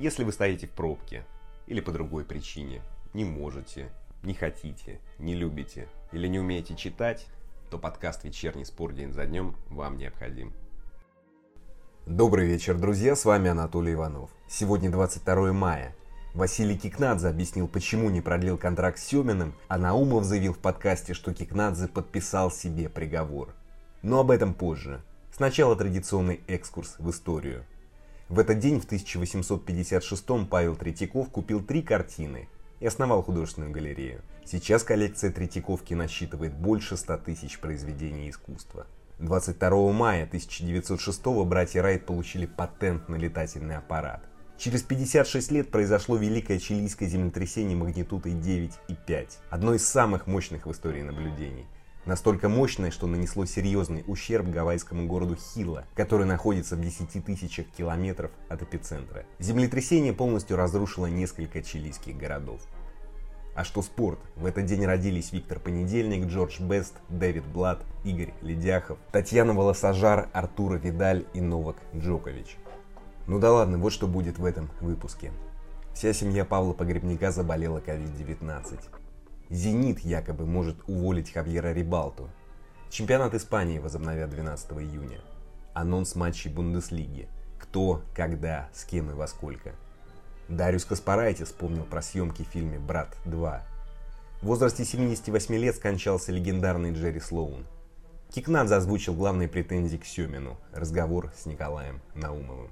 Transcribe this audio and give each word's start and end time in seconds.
Если 0.00 0.24
вы 0.24 0.32
стоите 0.32 0.66
в 0.66 0.70
пробке 0.70 1.26
или 1.66 1.82
по 1.82 1.92
другой 1.92 2.24
причине, 2.24 2.80
не 3.12 3.26
можете, 3.26 3.90
не 4.22 4.32
хотите, 4.32 4.98
не 5.18 5.34
любите 5.34 5.88
или 6.10 6.26
не 6.26 6.38
умеете 6.38 6.74
читать, 6.74 7.26
то 7.70 7.76
подкаст 7.76 8.24
«Вечерний 8.24 8.64
спор 8.64 8.94
день 8.94 9.12
за 9.12 9.26
днем» 9.26 9.54
вам 9.68 9.98
необходим. 9.98 10.54
Добрый 12.06 12.46
вечер, 12.46 12.78
друзья, 12.78 13.14
с 13.14 13.26
вами 13.26 13.50
Анатолий 13.50 13.92
Иванов. 13.92 14.30
Сегодня 14.48 14.90
22 14.90 15.52
мая. 15.52 15.94
Василий 16.32 16.78
Кикнадзе 16.78 17.28
объяснил, 17.28 17.68
почему 17.68 18.08
не 18.08 18.22
продлил 18.22 18.56
контракт 18.56 18.98
с 18.98 19.04
Семиным, 19.04 19.52
а 19.68 19.76
Наумов 19.76 20.24
заявил 20.24 20.54
в 20.54 20.60
подкасте, 20.60 21.12
что 21.12 21.34
Кикнадзе 21.34 21.88
подписал 21.88 22.50
себе 22.50 22.88
приговор. 22.88 23.54
Но 24.00 24.20
об 24.20 24.30
этом 24.30 24.54
позже. 24.54 25.02
Сначала 25.30 25.76
традиционный 25.76 26.40
экскурс 26.46 26.96
в 26.98 27.10
историю. 27.10 27.66
В 28.30 28.38
этот 28.38 28.60
день, 28.60 28.80
в 28.80 28.84
1856 28.84 30.24
Павел 30.48 30.76
Третьяков 30.76 31.30
купил 31.30 31.60
три 31.64 31.82
картины 31.82 32.48
и 32.78 32.86
основал 32.86 33.24
художественную 33.24 33.72
галерею. 33.72 34.22
Сейчас 34.44 34.84
коллекция 34.84 35.32
Третьяковки 35.32 35.94
насчитывает 35.94 36.54
больше 36.54 36.96
100 36.96 37.16
тысяч 37.18 37.58
произведений 37.58 38.30
искусства. 38.30 38.86
22 39.18 39.92
мая 39.92 40.26
1906 40.26 41.26
братья 41.44 41.82
Райт 41.82 42.06
получили 42.06 42.46
патент 42.46 43.08
на 43.08 43.16
летательный 43.16 43.76
аппарат. 43.78 44.22
Через 44.56 44.82
56 44.82 45.50
лет 45.50 45.72
произошло 45.72 46.16
великое 46.16 46.60
чилийское 46.60 47.08
землетрясение 47.08 47.76
магнитудой 47.76 48.34
9,5, 48.34 49.28
одно 49.50 49.74
из 49.74 49.84
самых 49.84 50.28
мощных 50.28 50.66
в 50.66 50.70
истории 50.70 51.02
наблюдений– 51.02 51.66
Настолько 52.06 52.48
мощное, 52.48 52.90
что 52.90 53.06
нанесло 53.06 53.44
серьезный 53.44 54.04
ущерб 54.06 54.48
гавайскому 54.48 55.06
городу 55.06 55.36
Хилла, 55.36 55.84
который 55.94 56.24
находится 56.24 56.74
в 56.74 56.80
10 56.80 57.24
тысячах 57.24 57.66
километров 57.76 58.30
от 58.48 58.62
эпицентра. 58.62 59.26
Землетрясение 59.38 60.14
полностью 60.14 60.56
разрушило 60.56 61.06
несколько 61.06 61.62
чилийских 61.62 62.16
городов. 62.16 62.62
А 63.54 63.64
что 63.64 63.82
спорт? 63.82 64.18
В 64.36 64.46
этот 64.46 64.64
день 64.64 64.86
родились 64.86 65.32
Виктор 65.32 65.58
Понедельник, 65.58 66.26
Джордж 66.26 66.60
Бест, 66.62 66.94
Дэвид 67.10 67.44
Блад, 67.44 67.82
Игорь 68.04 68.32
Ледяхов, 68.40 68.98
Татьяна 69.12 69.52
Волосожар, 69.52 70.30
Артура 70.32 70.76
Видаль 70.76 71.26
и 71.34 71.40
Новак 71.42 71.76
Джокович. 71.94 72.56
Ну 73.26 73.38
да 73.38 73.52
ладно, 73.52 73.76
вот 73.76 73.92
что 73.92 74.06
будет 74.06 74.38
в 74.38 74.44
этом 74.44 74.70
выпуске. 74.80 75.32
Вся 75.92 76.14
семья 76.14 76.44
Павла 76.46 76.72
Погребника 76.72 77.30
заболела 77.30 77.78
COVID-19. 77.78 78.99
«Зенит» 79.50 79.98
якобы 80.00 80.46
может 80.46 80.76
уволить 80.86 81.32
Хавьера 81.32 81.72
Рибалту. 81.72 82.30
Чемпионат 82.88 83.34
Испании 83.34 83.80
возобновят 83.80 84.30
12 84.30 84.72
июня. 84.72 85.20
Анонс 85.74 86.14
матчей 86.14 86.52
Бундеслиги. 86.52 87.28
Кто, 87.58 88.02
когда, 88.14 88.68
с 88.72 88.84
кем 88.84 89.10
и 89.10 89.14
во 89.14 89.26
сколько. 89.26 89.74
Дариус 90.48 90.84
Каспарайте 90.84 91.44
вспомнил 91.44 91.84
про 91.84 92.00
съемки 92.00 92.42
в 92.42 92.48
фильме 92.48 92.78
«Брат 92.78 93.16
2». 93.26 93.60
В 94.40 94.46
возрасте 94.46 94.84
78 94.84 95.54
лет 95.56 95.76
скончался 95.76 96.30
легендарный 96.30 96.92
Джерри 96.92 97.20
Слоун. 97.20 97.66
Кикнадзе 98.32 98.76
озвучил 98.76 99.14
главные 99.14 99.48
претензии 99.48 99.96
к 99.96 100.04
Семину. 100.04 100.58
Разговор 100.72 101.32
с 101.36 101.46
Николаем 101.46 102.00
Наумовым. 102.14 102.70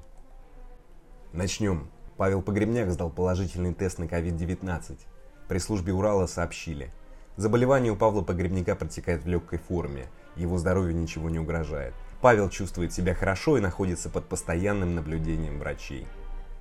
Начнем. 1.33 1.91
Павел 2.17 2.41
Погребняк 2.41 2.91
сдал 2.91 3.11
положительный 3.11 3.75
тест 3.75 3.99
на 3.99 4.05
COVID-19. 4.05 4.99
При 5.49 5.59
службе 5.59 5.95
Урала 5.95 6.27
сообщили. 6.27 6.91
Заболевание 7.37 7.91
у 7.91 7.97
Павла 7.97 8.23
Погребника 8.23 8.77
протекает 8.77 9.25
в 9.25 9.29
легкой 9.29 9.59
форме, 9.59 10.09
его 10.37 10.59
здоровью 10.59 10.95
ничего 10.95 11.31
не 11.31 11.39
угрожает. 11.39 11.95
Павел 12.21 12.51
чувствует 12.51 12.93
себя 12.93 13.15
хорошо 13.15 13.57
и 13.57 13.63
находится 13.63 14.11
под 14.11 14.27
постоянным 14.27 14.95
наблюдением 14.95 15.59
врачей. 15.59 16.07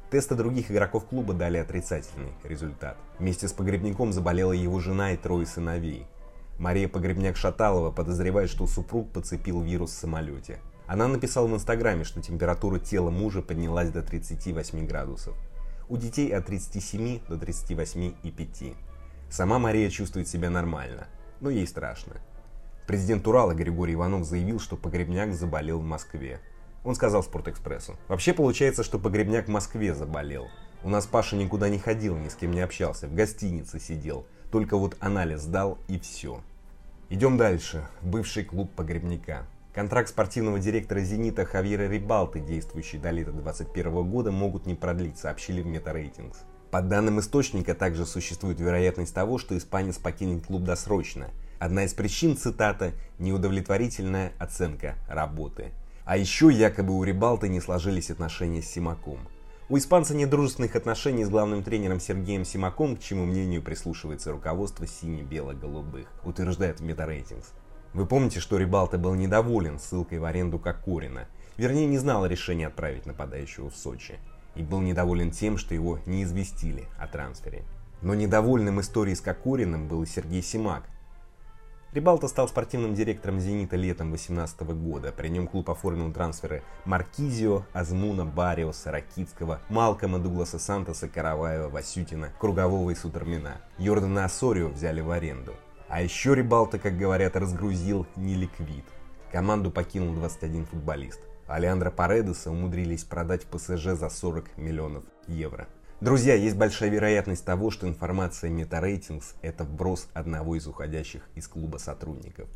Тесты 0.09 0.35
других 0.35 0.71
игроков 0.71 1.05
клуба 1.05 1.33
дали 1.33 1.58
отрицательный 1.58 2.31
результат. 2.43 2.95
Вместе 3.20 3.49
с 3.49 3.53
Погребником 3.53 4.14
заболела 4.14 4.53
его 4.53 4.80
жена 4.80 5.11
и 5.11 5.17
трое 5.17 5.45
сыновей. 5.45 6.08
Мария 6.58 6.87
Погребняк-Шаталова 6.87 7.92
подозревает, 7.92 8.49
что 8.49 8.67
супруг 8.67 9.11
подцепил 9.11 9.61
вирус 9.61 9.92
в 9.92 9.99
самолете. 9.99 10.59
Она 10.86 11.09
написала 11.09 11.47
в 11.47 11.53
инстаграме, 11.53 12.05
что 12.05 12.21
температура 12.21 12.80
тела 12.80 13.09
мужа 13.09 13.42
поднялась 13.42 13.89
до 13.89 14.02
38 14.02 14.87
градусов 14.87 15.36
у 15.89 15.98
детей 15.98 16.30
от 16.36 16.45
37 16.45 17.21
до 17.27 17.37
38 17.37 18.14
и 18.23 18.31
5. 18.31 18.73
Сама 19.30 19.59
Мария 19.59 19.89
чувствует 19.89 20.27
себя 20.27 20.49
нормально, 20.49 21.08
но 21.39 21.49
ей 21.49 21.67
страшно. 21.67 22.15
Президент 22.87 23.27
Урала 23.27 23.53
Григорий 23.53 23.93
Иванов 23.93 24.26
заявил, 24.26 24.59
что 24.59 24.77
Погребняк 24.77 25.33
заболел 25.33 25.80
в 25.80 25.83
Москве. 25.83 26.39
Он 26.83 26.95
сказал 26.95 27.23
Спортэкспрессу. 27.23 27.97
Вообще 28.08 28.33
получается, 28.33 28.83
что 28.83 28.99
Погребняк 28.99 29.47
в 29.47 29.52
Москве 29.52 29.93
заболел. 29.93 30.47
У 30.83 30.89
нас 30.89 31.05
Паша 31.05 31.36
никуда 31.36 31.70
не 31.70 31.80
ходил, 31.80 32.15
ни 32.17 32.30
с 32.30 32.36
кем 32.36 32.52
не 32.52 32.61
общался, 32.61 33.08
в 33.08 33.14
гостинице 33.14 33.80
сидел. 33.80 34.26
Только 34.52 34.77
вот 34.77 34.95
анализ 34.99 35.43
дал 35.45 35.80
и 35.87 35.99
все. 35.99 36.42
Идем 37.09 37.37
дальше. 37.37 37.87
Бывший 38.02 38.45
клуб 38.45 38.71
Погребняка. 38.73 39.45
Контракт 39.77 40.10
спортивного 40.10 40.58
директора 40.58 41.02
«Зенита» 41.02 41.45
Хавьера 41.45 41.88
Рибалты, 41.88 42.39
действующий 42.39 42.98
до 42.98 43.11
лета 43.11 43.32
2021 43.32 44.10
года, 44.10 44.32
могут 44.32 44.65
не 44.65 44.73
продлить, 44.73 45.20
сообщили 45.20 45.61
в 45.61 45.67
Метарейтингс. 45.67 46.39
По 46.71 46.82
данным 46.82 47.20
источника, 47.20 47.76
также 47.76 48.08
существует 48.08 48.60
вероятность 48.60 49.14
того, 49.14 49.38
что 49.38 49.55
испанец 49.55 49.99
покинет 49.99 50.48
клуб 50.48 50.64
досрочно. 50.64 51.30
Одна 51.60 51.83
из 51.83 51.93
причин, 51.93 52.36
цитата, 52.36 52.93
«неудовлетворительная 53.20 54.33
оценка 54.39 54.95
работы». 55.08 55.70
А 56.05 56.17
еще 56.17 56.52
якобы 56.52 56.98
у 56.98 57.04
Рибалты 57.04 57.48
не 57.48 57.61
сложились 57.61 58.09
отношения 58.09 58.64
с 58.64 58.71
Симаком. 58.71 59.20
У 59.70 59.77
испанца 59.77 60.15
нет 60.15 60.32
дружественных 60.32 60.76
отношений 60.76 61.23
с 61.23 61.30
главным 61.30 61.61
тренером 61.61 61.99
Сергеем 61.99 62.45
Симаком, 62.45 62.95
к 62.98 62.99
чему 62.99 63.26
мнению 63.26 63.61
прислушивается 63.61 64.32
руководство 64.32 64.88
сине-бело-голубых, 64.88 66.08
утверждает 66.23 66.80
Метарейтингс. 66.80 67.54
Вы 67.93 68.05
помните, 68.05 68.39
что 68.39 68.58
Рибалта 68.58 68.98
был 68.98 69.15
недоволен 69.15 69.80
ссылкой 69.80 70.20
в 70.20 70.25
аренду 70.25 70.59
Кокорина, 70.59 71.27
вернее 71.58 71.87
не 71.87 71.98
знал 71.98 72.25
решения 72.25 72.67
отправить 72.67 73.05
нападающего 73.05 73.70
в 73.70 73.75
Сочи, 73.75 74.20
и 74.55 74.61
был 74.61 74.81
недоволен 74.81 75.31
тем, 75.31 75.58
что 75.58 75.73
его 75.73 75.99
не 76.05 76.23
известили 76.23 76.87
о 76.99 77.08
трансфере. 77.08 77.64
Но 78.02 78.14
недовольным 78.14 78.80
историей 78.81 79.15
с 79.15 79.21
Кокориным 79.21 79.87
был 79.87 80.03
и 80.03 80.05
Сергей 80.05 80.43
Симак. 80.43 80.83
Рибалта 81.93 82.27
стал 82.27 82.47
спортивным 82.47 82.93
директором 82.93 83.39
«Зенита» 83.39 83.76
летом 83.76 84.09
2018 84.09 84.61
года. 84.76 85.11
При 85.11 85.30
нем 85.30 85.47
клуб 85.47 85.70
оформил 85.70 86.11
трансферы 86.11 86.61
Маркизио, 86.86 87.64
Азмуна, 87.73 88.26
Бариоса, 88.26 88.92
Ракитского, 88.92 89.61
Малкома, 89.70 90.20
Дугласа 90.20 90.59
Сантоса, 90.59 91.08
Караваева, 91.08 91.70
Васютина, 91.70 92.33
Кругового 92.39 92.92
и 92.92 92.95
Сутермина. 92.95 93.61
Йордана 93.80 94.26
Асорио 94.26 94.67
взяли 94.67 95.02
в 95.02 95.09
аренду. 95.09 95.55
А 95.89 96.02
еще 96.02 96.36
Рибалта, 96.36 96.80
как 96.80 96.98
говорят, 96.98 97.37
разгрузил 97.37 98.05
не 98.17 98.36
ликвид. 98.36 98.83
Команду 99.31 99.71
покинул 99.71 100.14
21 100.14 100.65
футболист. 100.65 101.21
Алеандро 101.48 101.92
Паредеса 101.92 102.52
умудрились 102.52 103.05
продать 103.05 103.45
в 103.45 103.48
ПСЖ 103.48 103.97
за 103.97 104.09
40 104.09 104.58
миллионов 104.58 105.05
евро. 105.27 105.67
Друзья, 106.02 106.36
есть 106.36 106.58
большая 106.58 106.89
вероятность 106.89 107.45
того, 107.45 107.71
что 107.71 107.87
информация 107.87 108.52
MetaRatings– 108.52 109.23
это 109.42 109.64
вброс 109.64 110.09
одного 110.14 110.55
из 110.58 110.67
уходящих 110.67 111.27
из 111.36 111.47
клуба 111.47 111.77
сотрудников. 111.77 112.49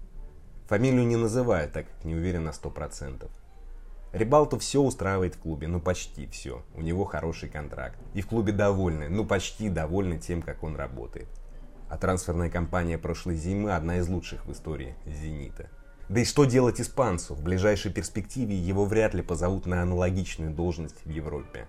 Фамилию 0.67 1.07
не 1.07 1.15
называю, 1.15 1.69
так 1.69 1.87
как 1.87 2.03
не 2.03 2.15
уверен 2.15 2.43
на 2.43 2.49
100%. 2.49 3.29
Рибалту 4.11 4.59
все 4.59 4.81
устраивает 4.81 5.35
в 5.35 5.39
клубе, 5.39 5.69
ну 5.69 5.79
почти 5.79 6.27
все. 6.27 6.63
У 6.75 6.81
него 6.81 7.05
хороший 7.05 7.47
контракт. 7.47 7.97
И 8.13 8.21
в 8.21 8.27
клубе 8.27 8.51
довольны, 8.51 9.07
ну 9.07 9.25
почти 9.25 9.69
довольны 9.69 10.19
тем, 10.19 10.41
как 10.41 10.63
он 10.63 10.75
работает 10.75 11.29
а 11.91 11.97
трансферная 11.97 12.49
кампания 12.49 12.97
прошлой 12.97 13.35
зимы 13.35 13.75
одна 13.75 13.97
из 13.97 14.07
лучших 14.07 14.45
в 14.45 14.51
истории 14.53 14.95
«Зенита». 15.05 15.69
Да 16.07 16.21
и 16.21 16.25
что 16.25 16.45
делать 16.45 16.79
испанцу? 16.79 17.35
В 17.35 17.43
ближайшей 17.43 17.91
перспективе 17.91 18.55
его 18.55 18.85
вряд 18.85 19.13
ли 19.13 19.21
позовут 19.21 19.65
на 19.65 19.81
аналогичную 19.81 20.51
должность 20.51 20.95
в 21.03 21.09
Европе. 21.09 21.67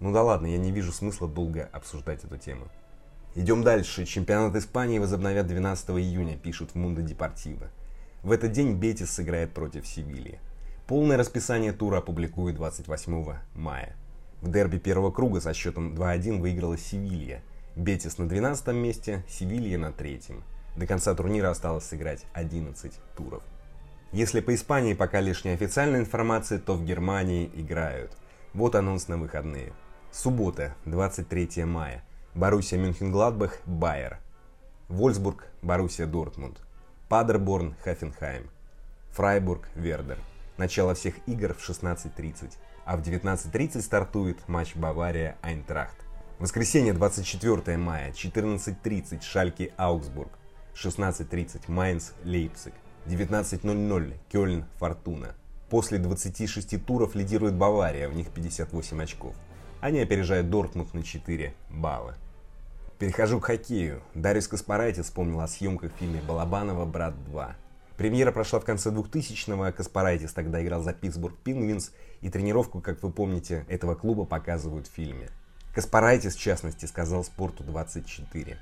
Ну 0.00 0.12
да 0.12 0.22
ладно, 0.22 0.48
я 0.48 0.58
не 0.58 0.70
вижу 0.70 0.92
смысла 0.92 1.26
долго 1.26 1.66
обсуждать 1.72 2.24
эту 2.24 2.36
тему. 2.36 2.68
Идем 3.34 3.62
дальше. 3.62 4.04
Чемпионат 4.04 4.54
Испании 4.54 4.98
возобновят 4.98 5.46
12 5.46 5.90
июня, 5.90 6.36
пишут 6.36 6.72
в 6.72 6.74
Мундо 6.74 7.00
Депортиво. 7.00 7.70
В 8.22 8.32
этот 8.32 8.52
день 8.52 8.74
Бетис 8.74 9.12
сыграет 9.12 9.54
против 9.54 9.86
Севильи. 9.86 10.40
Полное 10.86 11.16
расписание 11.16 11.72
тура 11.72 11.98
опубликуют 11.98 12.56
28 12.56 13.34
мая. 13.54 13.96
В 14.42 14.52
дерби 14.52 14.76
первого 14.76 15.10
круга 15.10 15.40
со 15.40 15.54
счетом 15.54 15.94
2-1 15.94 16.38
выиграла 16.38 16.76
Севилья– 16.76 17.40
Бетис 17.78 18.18
на 18.18 18.28
12 18.28 18.74
месте, 18.74 19.22
Севилья 19.28 19.78
на 19.78 19.92
третьем. 19.92 20.42
До 20.74 20.84
конца 20.84 21.14
турнира 21.14 21.50
осталось 21.50 21.84
сыграть 21.84 22.26
11 22.32 22.92
туров. 23.16 23.40
Если 24.10 24.40
по 24.40 24.52
Испании 24.52 24.94
пока 24.94 25.20
лишь 25.20 25.44
неофициальная 25.44 26.00
информация, 26.00 26.58
то 26.58 26.74
в 26.74 26.84
Германии 26.84 27.48
играют. 27.54 28.10
Вот 28.52 28.74
анонс 28.74 29.06
на 29.06 29.16
выходные. 29.16 29.72
Суббота, 30.10 30.74
23 30.86 31.64
мая. 31.66 32.02
Боруссия 32.34 32.80
Мюнхен-Гладбах, 32.80 33.60
Байер. 33.64 34.18
Вольсбург, 34.88 35.46
Боруссия 35.62 36.06
Дортмунд. 36.06 36.58
Падерборн, 37.08 37.76
Хафенхайм. 37.84 38.50
Фрайбург, 39.12 39.68
Вердер. 39.76 40.18
Начало 40.56 40.96
всех 40.96 41.14
игр 41.28 41.54
в 41.54 41.60
16.30, 41.60 42.54
а 42.84 42.96
в 42.96 43.02
19.30 43.02 43.80
стартует 43.82 44.48
матч 44.48 44.74
Бавария-Айнтрахт. 44.74 46.07
Воскресенье 46.38 46.92
24 46.92 47.76
мая, 47.76 48.12
14.30 48.12 49.22
Шальки-Аугсбург, 49.22 50.30
16.30 50.72 51.62
Майнц-Лейпциг, 51.66 52.74
19.00 53.06 54.14
Кёльн-Фортуна. 54.30 55.34
После 55.68 55.98
26 55.98 56.86
туров 56.86 57.16
лидирует 57.16 57.54
Бавария, 57.54 58.08
в 58.08 58.14
них 58.14 58.30
58 58.30 59.02
очков. 59.02 59.34
Они 59.80 59.98
опережают 59.98 60.48
Дортмунд 60.48 60.94
на 60.94 61.02
4 61.02 61.54
балла. 61.70 62.14
Перехожу 63.00 63.40
к 63.40 63.46
хоккею. 63.46 64.00
Дарьюс 64.14 64.46
Каспарайте 64.46 65.02
вспомнил 65.02 65.40
о 65.40 65.48
съемках 65.48 65.92
в 65.92 65.96
фильме 65.96 66.22
Балабанова 66.22 66.84
«Брат 66.84 67.14
2». 67.32 67.52
Премьера 67.96 68.30
прошла 68.30 68.60
в 68.60 68.64
конце 68.64 68.90
2000-го, 68.90 69.64
а 69.64 69.72
Каспарайтис 69.72 70.32
тогда 70.32 70.62
играл 70.62 70.84
за 70.84 70.92
Питтсбург 70.92 71.36
Пингвинс, 71.42 71.90
и 72.20 72.30
тренировку, 72.30 72.80
как 72.80 73.02
вы 73.02 73.10
помните, 73.10 73.64
этого 73.68 73.96
клуба 73.96 74.24
показывают 74.24 74.86
в 74.86 74.92
фильме. 74.92 75.30
Каспарайтис, 75.74 76.34
в 76.34 76.40
частности, 76.40 76.86
сказал 76.86 77.24
«Спорту 77.24 77.62
24». 77.64 78.56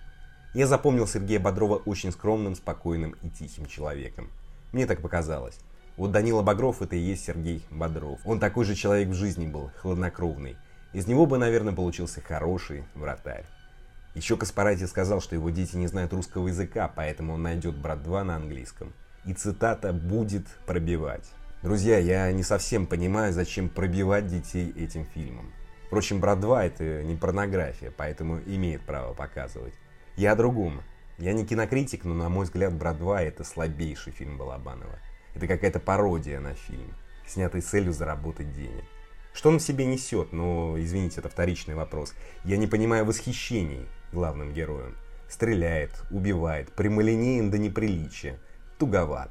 Я 0.54 0.66
запомнил 0.66 1.06
Сергея 1.06 1.38
Бодрова 1.38 1.76
очень 1.76 2.12
скромным, 2.12 2.54
спокойным 2.54 3.14
и 3.22 3.28
тихим 3.28 3.66
человеком. 3.66 4.30
Мне 4.72 4.86
так 4.86 5.00
показалось. 5.00 5.58
Вот 5.96 6.12
Данила 6.12 6.42
Багров 6.42 6.82
это 6.82 6.96
и 6.96 7.00
есть 7.00 7.24
Сергей 7.24 7.62
Бодров. 7.70 8.20
Он 8.24 8.38
такой 8.38 8.64
же 8.64 8.74
человек 8.74 9.08
в 9.08 9.14
жизни 9.14 9.46
был, 9.46 9.70
хладнокровный. 9.80 10.56
Из 10.92 11.06
него 11.06 11.26
бы, 11.26 11.38
наверное, 11.38 11.74
получился 11.74 12.20
хороший 12.20 12.84
вратарь. 12.94 13.44
Еще 14.14 14.36
Каспарати 14.36 14.84
сказал, 14.84 15.20
что 15.20 15.34
его 15.34 15.50
дети 15.50 15.76
не 15.76 15.86
знают 15.86 16.12
русского 16.12 16.48
языка, 16.48 16.90
поэтому 16.94 17.34
он 17.34 17.42
найдет 17.42 17.76
«Брат 17.76 17.98
2» 17.98 18.22
на 18.22 18.36
английском. 18.36 18.94
И 19.26 19.34
цитата 19.34 19.92
«будет 19.92 20.46
пробивать». 20.66 21.30
Друзья, 21.62 21.98
я 21.98 22.30
не 22.32 22.42
совсем 22.42 22.86
понимаю, 22.86 23.32
зачем 23.32 23.68
пробивать 23.68 24.26
детей 24.26 24.72
этим 24.76 25.04
фильмом. 25.04 25.52
Впрочем, 25.86 26.20
«Брат 26.20 26.38
2» 26.38 26.66
это 26.66 27.02
не 27.04 27.14
порнография, 27.14 27.92
поэтому 27.96 28.40
имеет 28.44 28.82
право 28.82 29.14
показывать. 29.14 29.74
Я 30.16 30.32
о 30.32 30.36
другом. 30.36 30.82
Я 31.18 31.32
не 31.32 31.46
кинокритик, 31.46 32.04
но 32.04 32.12
на 32.12 32.28
мой 32.28 32.44
взгляд 32.44 32.74
«Брат 32.74 32.96
2» 32.96 33.20
это 33.20 33.44
слабейший 33.44 34.12
фильм 34.12 34.36
Балабанова. 34.36 34.98
Это 35.34 35.46
какая-то 35.46 35.78
пародия 35.78 36.40
на 36.40 36.54
фильм, 36.54 36.94
снятый 37.26 37.62
с 37.62 37.66
целью 37.66 37.92
заработать 37.92 38.52
денег. 38.52 38.84
Что 39.32 39.50
он 39.50 39.58
в 39.58 39.62
себе 39.62 39.84
несет? 39.84 40.32
Ну, 40.32 40.80
извините, 40.80 41.20
это 41.20 41.28
вторичный 41.28 41.74
вопрос. 41.74 42.14
Я 42.44 42.56
не 42.56 42.66
понимаю 42.66 43.04
восхищений 43.04 43.86
главным 44.12 44.52
героем. 44.52 44.96
Стреляет, 45.28 45.90
убивает, 46.10 46.72
прямолинеен 46.72 47.50
до 47.50 47.58
неприличия, 47.58 48.38
туговат. 48.78 49.30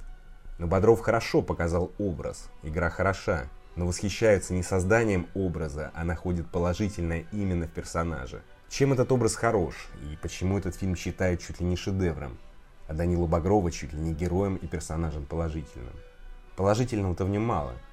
Но 0.58 0.68
Бодров 0.68 1.02
хорошо 1.02 1.42
показал 1.42 1.92
образ, 1.98 2.50
игра 2.64 2.90
хороша, 2.90 3.50
но 3.76 3.86
восхищаются 3.86 4.54
не 4.54 4.64
созданием 4.64 5.28
образа, 5.34 5.92
а 5.94 6.04
находят 6.04 6.50
положительное 6.50 7.26
именно 7.32 7.68
в 7.68 7.72
персонаже. 7.72 8.42
Чем 8.70 8.94
этот 8.94 9.12
образ 9.12 9.36
хорош 9.36 9.76
и 10.12 10.18
почему 10.18 10.58
этот 10.58 10.76
фильм 10.76 10.96
считают 10.96 11.42
чуть 11.42 11.60
ли 11.60 11.66
не 11.66 11.76
шедевром, 11.76 12.38
а 12.88 12.94
Данилу 12.94 13.28
Багрова 13.28 13.72
чуть 13.72 13.94
ли 13.94 14.00
не 14.00 14.14
героем 14.14 14.56
и 14.56 14.68
персонажем 14.68 15.26
положительным? 15.26 15.94
Положительного-то 16.56 17.26
в 17.26 17.30
нем 17.30 17.44
мало– 17.44 17.74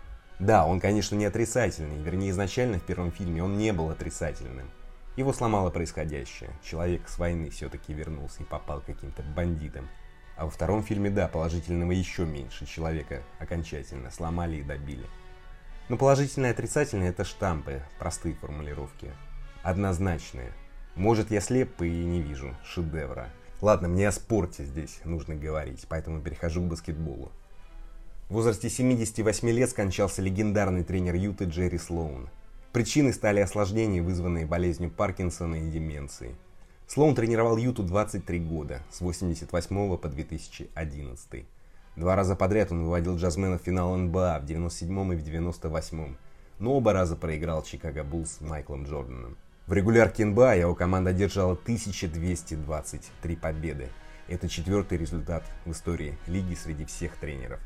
да, 0.42 0.66
он, 0.66 0.80
конечно, 0.80 1.14
не 1.14 1.24
отрицательный, 1.24 2.02
вернее, 2.02 2.30
изначально 2.30 2.80
в 2.80 2.82
первом 2.82 3.12
фильме 3.12 3.44
он 3.44 3.58
не 3.58 3.72
был 3.72 3.90
отрицательным. 3.90 4.68
Его 5.16 5.32
сломало 5.32 5.70
происходящее. 5.70 6.50
Человек 6.64 7.08
с 7.08 7.16
войны 7.18 7.48
все-таки 7.50 7.92
вернулся 7.92 8.42
и 8.42 8.46
попал 8.46 8.80
каким-то 8.80 9.22
бандитам. 9.22 9.88
А 10.36 10.46
во 10.46 10.50
втором 10.50 10.82
фильме, 10.82 11.10
да, 11.10 11.28
положительного 11.28 11.92
еще 11.92 12.24
меньше. 12.24 12.66
Человека 12.66 13.22
окончательно 13.38 14.10
сломали 14.10 14.56
и 14.56 14.62
добили. 14.64 15.04
Но 15.88 15.96
положительное 15.96 16.50
и 16.50 16.52
отрицательное 16.52 17.10
это 17.10 17.24
штампы, 17.24 17.82
простые 17.98 18.34
формулировки. 18.34 19.10
Однозначные. 19.62 20.52
Может, 20.94 21.30
я 21.30 21.40
слеп 21.40 21.80
и 21.82 21.90
не 21.90 22.20
вижу 22.20 22.56
шедевра. 22.64 23.28
Ладно, 23.60 23.88
мне 23.88 24.08
о 24.08 24.12
спорте 24.12 24.64
здесь 24.64 25.00
нужно 25.04 25.34
говорить, 25.34 25.86
поэтому 25.88 26.20
перехожу 26.20 26.60
к 26.62 26.68
баскетболу. 26.68 27.30
В 28.28 28.34
возрасте 28.34 28.70
78 28.70 29.50
лет 29.50 29.70
скончался 29.70 30.22
легендарный 30.22 30.84
тренер 30.84 31.14
Юты 31.14 31.44
Джерри 31.44 31.78
Слоун. 31.78 32.28
Причиной 32.72 33.12
стали 33.12 33.40
осложнения, 33.40 34.02
вызванные 34.02 34.46
болезнью 34.46 34.90
Паркинсона 34.90 35.56
и 35.56 35.70
деменцией. 35.70 36.34
Слоун 36.88 37.14
тренировал 37.14 37.56
Юту 37.56 37.82
23 37.82 38.40
года, 38.40 38.82
с 38.90 39.00
88 39.00 39.96
по 39.98 40.08
2011. 40.08 41.46
Два 41.94 42.16
раза 42.16 42.34
подряд 42.34 42.72
он 42.72 42.84
выводил 42.84 43.16
джазмена 43.16 43.58
в 43.58 43.62
финал 43.62 43.94
НБА 43.94 44.40
в 44.40 44.46
97 44.46 45.12
и 45.12 45.16
в 45.16 45.22
98, 45.22 46.16
но 46.58 46.74
оба 46.74 46.94
раза 46.94 47.16
проиграл 47.16 47.62
Чикаго 47.62 48.02
Буллс 48.02 48.40
Майклом 48.40 48.84
Джорданом. 48.84 49.36
В 49.66 49.74
регулярке 49.74 50.24
НБА 50.24 50.56
его 50.56 50.74
команда 50.74 51.10
одержала 51.10 51.52
1223 51.52 53.36
победы. 53.36 53.88
Это 54.26 54.48
четвертый 54.48 54.96
результат 54.96 55.44
в 55.66 55.72
истории 55.72 56.16
лиги 56.26 56.54
среди 56.54 56.86
всех 56.86 57.16
тренеров. 57.16 57.60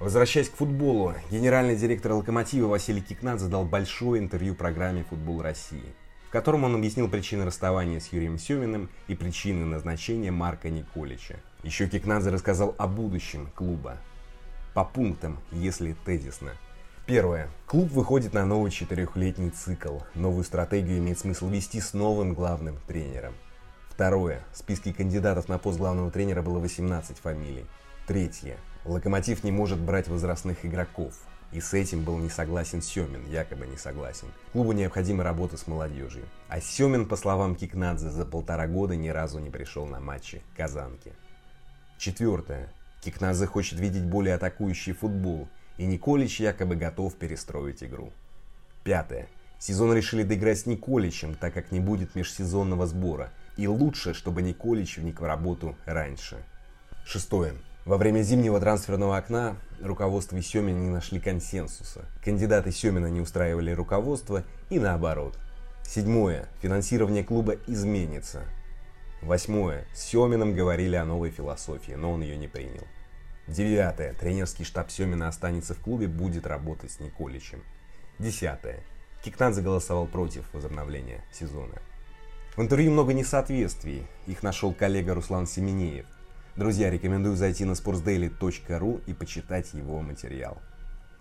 Возвращаясь 0.00 0.50
к 0.50 0.56
футболу, 0.56 1.14
генеральный 1.30 1.76
директор 1.76 2.12
«Локомотива» 2.12 2.66
Василий 2.66 3.00
Кикнадзе 3.00 3.46
дал 3.46 3.64
большое 3.64 4.20
интервью 4.20 4.54
программе 4.54 5.04
«Футбол 5.04 5.40
России», 5.40 5.94
котором 6.36 6.64
он 6.64 6.74
объяснил 6.74 7.08
причины 7.08 7.46
расставания 7.46 7.98
с 7.98 8.12
Юрием 8.12 8.38
Семиным 8.38 8.90
и 9.08 9.14
причины 9.14 9.64
назначения 9.64 10.30
Марка 10.30 10.68
Николича. 10.68 11.36
Еще 11.62 11.88
Кикнадзе 11.88 12.28
рассказал 12.28 12.74
о 12.76 12.86
будущем 12.86 13.50
клуба. 13.54 13.96
По 14.74 14.84
пунктам, 14.84 15.38
если 15.50 15.96
тезисно. 16.04 16.52
Первое. 17.06 17.48
Клуб 17.64 17.90
выходит 17.90 18.34
на 18.34 18.44
новый 18.44 18.70
четырехлетний 18.70 19.48
цикл. 19.48 20.00
Новую 20.14 20.44
стратегию 20.44 20.98
имеет 20.98 21.18
смысл 21.18 21.48
вести 21.48 21.80
с 21.80 21.94
новым 21.94 22.34
главным 22.34 22.76
тренером. 22.86 23.32
Второе. 23.88 24.44
В 24.52 24.58
списке 24.58 24.92
кандидатов 24.92 25.48
на 25.48 25.56
пост 25.56 25.78
главного 25.78 26.10
тренера 26.10 26.42
было 26.42 26.58
18 26.58 27.16
фамилий. 27.16 27.64
Третье. 28.06 28.58
Локомотив 28.84 29.42
не 29.42 29.52
может 29.52 29.78
брать 29.78 30.08
возрастных 30.08 30.66
игроков. 30.66 31.14
И 31.52 31.60
с 31.60 31.74
этим 31.74 32.02
был 32.02 32.18
не 32.18 32.28
согласен 32.28 32.82
Семин, 32.82 33.24
якобы 33.30 33.66
не 33.66 33.76
согласен. 33.76 34.28
Клубу 34.52 34.72
необходима 34.72 35.24
работа 35.24 35.56
с 35.56 35.66
молодежью. 35.66 36.24
А 36.48 36.60
Семин, 36.60 37.06
по 37.06 37.16
словам 37.16 37.54
Кикнадзе, 37.54 38.10
за 38.10 38.26
полтора 38.26 38.66
года 38.66 38.96
ни 38.96 39.08
разу 39.08 39.38
не 39.38 39.50
пришел 39.50 39.86
на 39.86 40.00
матчи 40.00 40.42
Казанки. 40.56 41.12
Четвертое. 41.98 42.68
Кикнадзе 43.02 43.46
хочет 43.46 43.78
видеть 43.78 44.04
более 44.04 44.34
атакующий 44.34 44.92
футбол, 44.92 45.48
и 45.78 45.86
Николич 45.86 46.40
якобы 46.40 46.74
готов 46.74 47.14
перестроить 47.14 47.82
игру. 47.82 48.12
Пятое. 48.82 49.28
Сезон 49.58 49.94
решили 49.94 50.22
доиграть 50.22 50.58
с 50.58 50.66
Николичем, 50.66 51.34
так 51.34 51.54
как 51.54 51.72
не 51.72 51.80
будет 51.80 52.14
межсезонного 52.14 52.86
сбора, 52.86 53.32
и 53.56 53.66
лучше, 53.66 54.12
чтобы 54.12 54.42
Николич 54.42 54.98
вник 54.98 55.20
в 55.20 55.24
работу 55.24 55.76
раньше. 55.86 56.44
Шестое. 57.04 57.54
Во 57.86 57.98
время 57.98 58.22
зимнего 58.22 58.58
трансферного 58.58 59.16
окна 59.16 59.56
руководство 59.80 60.36
и 60.36 60.42
Семина 60.42 60.76
не 60.76 60.90
нашли 60.90 61.20
консенсуса. 61.20 62.06
Кандидаты 62.20 62.72
Семина 62.72 63.06
не 63.06 63.20
устраивали 63.20 63.70
руководство 63.70 64.42
и 64.70 64.80
наоборот. 64.80 65.38
Седьмое. 65.84 66.48
Финансирование 66.60 67.22
клуба 67.22 67.54
изменится. 67.68 68.42
Восьмое. 69.22 69.86
С 69.94 70.00
Семиным 70.00 70.52
говорили 70.52 70.96
о 70.96 71.04
новой 71.04 71.30
философии, 71.30 71.92
но 71.92 72.10
он 72.10 72.22
ее 72.22 72.36
не 72.36 72.48
принял. 72.48 72.82
Девятое. 73.46 74.14
Тренерский 74.14 74.64
штаб 74.64 74.90
Семина 74.90 75.28
останется 75.28 75.74
в 75.74 75.78
клубе, 75.78 76.08
будет 76.08 76.44
работать 76.48 76.90
с 76.90 76.98
Николичем. 76.98 77.62
Десятое. 78.18 78.80
Кикнадзе 79.22 79.62
голосовал 79.62 80.08
против 80.08 80.52
возобновления 80.52 81.24
сезона. 81.32 81.76
В 82.56 82.62
интервью 82.62 82.90
много 82.90 83.14
несоответствий. 83.14 84.08
Их 84.26 84.42
нашел 84.42 84.74
коллега 84.74 85.14
Руслан 85.14 85.46
Семенеев. 85.46 86.06
Друзья, 86.56 86.90
рекомендую 86.90 87.36
зайти 87.36 87.66
на 87.66 87.72
sportsdaily.ru 87.72 89.04
и 89.06 89.12
почитать 89.12 89.74
его 89.74 90.00
материал. 90.00 90.56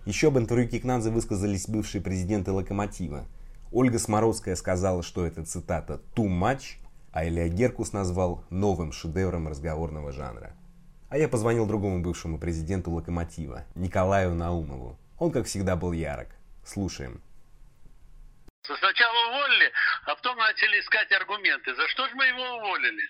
Еще 0.06 0.30
об 0.30 0.38
интервью 0.38 0.70
Кикнадзе 0.70 1.10
высказались 1.10 1.68
бывшие 1.68 2.02
президенты 2.02 2.54
«Локомотива». 2.54 3.26
Ольга 3.70 4.00
Смородская 4.00 4.56
сказала, 4.56 5.04
что 5.04 5.26
это 5.26 5.44
цитата 5.44 6.00
«too 6.16 6.30
much», 6.30 6.78
а 7.12 7.28
Илья 7.28 7.50
Геркус 7.50 7.92
назвал 7.92 8.46
новым 8.50 8.94
шедевром 8.94 9.50
разговорного 9.50 10.14
жанра. 10.14 10.56
А 11.10 11.18
я 11.18 11.28
позвонил 11.28 11.66
другому 11.66 12.02
бывшему 12.02 12.40
президенту 12.40 12.92
«Локомотива», 12.92 13.66
Николаю 13.76 14.36
Наумову. 14.36 14.98
Он, 15.20 15.32
как 15.32 15.48
всегда, 15.48 15.76
был 15.76 15.92
ярок. 15.92 16.30
Слушаем. 16.66 17.22
Сначала 18.62 19.28
уволили, 19.28 19.70
а 20.06 20.16
потом 20.16 20.38
начали 20.38 20.80
искать 20.80 21.12
аргументы. 21.12 21.76
За 21.76 21.88
что 21.90 22.08
же 22.08 22.16
мы 22.16 22.26
его 22.26 22.56
уволили? 22.56 23.04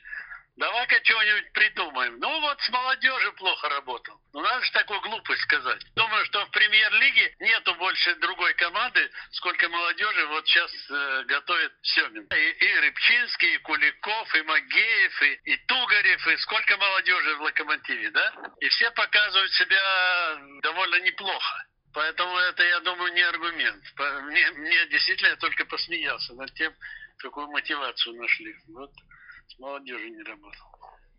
Давай-ка 0.58 1.02
чего-нибудь 1.02 1.52
придумаем. 1.52 2.18
Ну 2.20 2.40
вот 2.40 2.62
с 2.62 2.70
молодежью 2.70 3.34
плохо 3.34 3.68
работал. 3.68 4.18
Ну 4.34 4.42
надо 4.42 4.64
же 4.64 4.72
такую 4.72 5.02
глупость 5.02 5.42
сказать. 5.42 5.82
Думаю, 5.96 6.26
что 6.26 6.46
в 6.46 6.52
премьер-лиге 6.52 7.36
нету 7.40 7.76
больше 7.76 8.16
другой 8.16 8.54
команды, 8.54 9.12
сколько 9.32 9.68
молодежи 9.68 10.26
вот 10.28 10.48
сейчас 10.48 10.72
э, 10.90 11.24
готовит 11.26 11.74
Семин. 11.82 12.26
И, 12.32 12.66
и 12.66 12.80
Рыбчинский, 12.80 13.56
и 13.56 13.58
Куликов, 13.58 14.36
и 14.36 14.42
Магеев, 14.44 15.22
и, 15.24 15.34
и 15.44 15.58
Тугарев, 15.66 16.28
и 16.28 16.38
сколько 16.38 16.78
молодежи 16.78 17.36
в 17.36 17.42
Локомотиве, 17.42 18.10
да? 18.12 18.34
И 18.62 18.70
все 18.70 18.92
показывают 18.92 19.52
себя 19.54 20.40
довольно 20.62 21.02
неплохо. 21.02 21.66
Поэтому 21.94 22.38
это, 22.38 22.64
я 22.64 22.80
думаю, 22.80 23.14
не 23.14 23.22
аргумент. 23.22 23.84
Мне, 24.24 24.52
мне 24.52 24.86
действительно 24.88 25.30
я 25.30 25.36
только 25.36 25.66
посмеялся 25.66 26.34
над 26.34 26.54
тем, 26.54 26.74
какую 27.18 27.48
мотивацию 27.48 28.16
нашли. 28.16 28.56
Вот 28.70 28.92
с 29.48 29.60
молодежью 29.60 30.12
не 30.12 30.24
работал. 30.24 30.66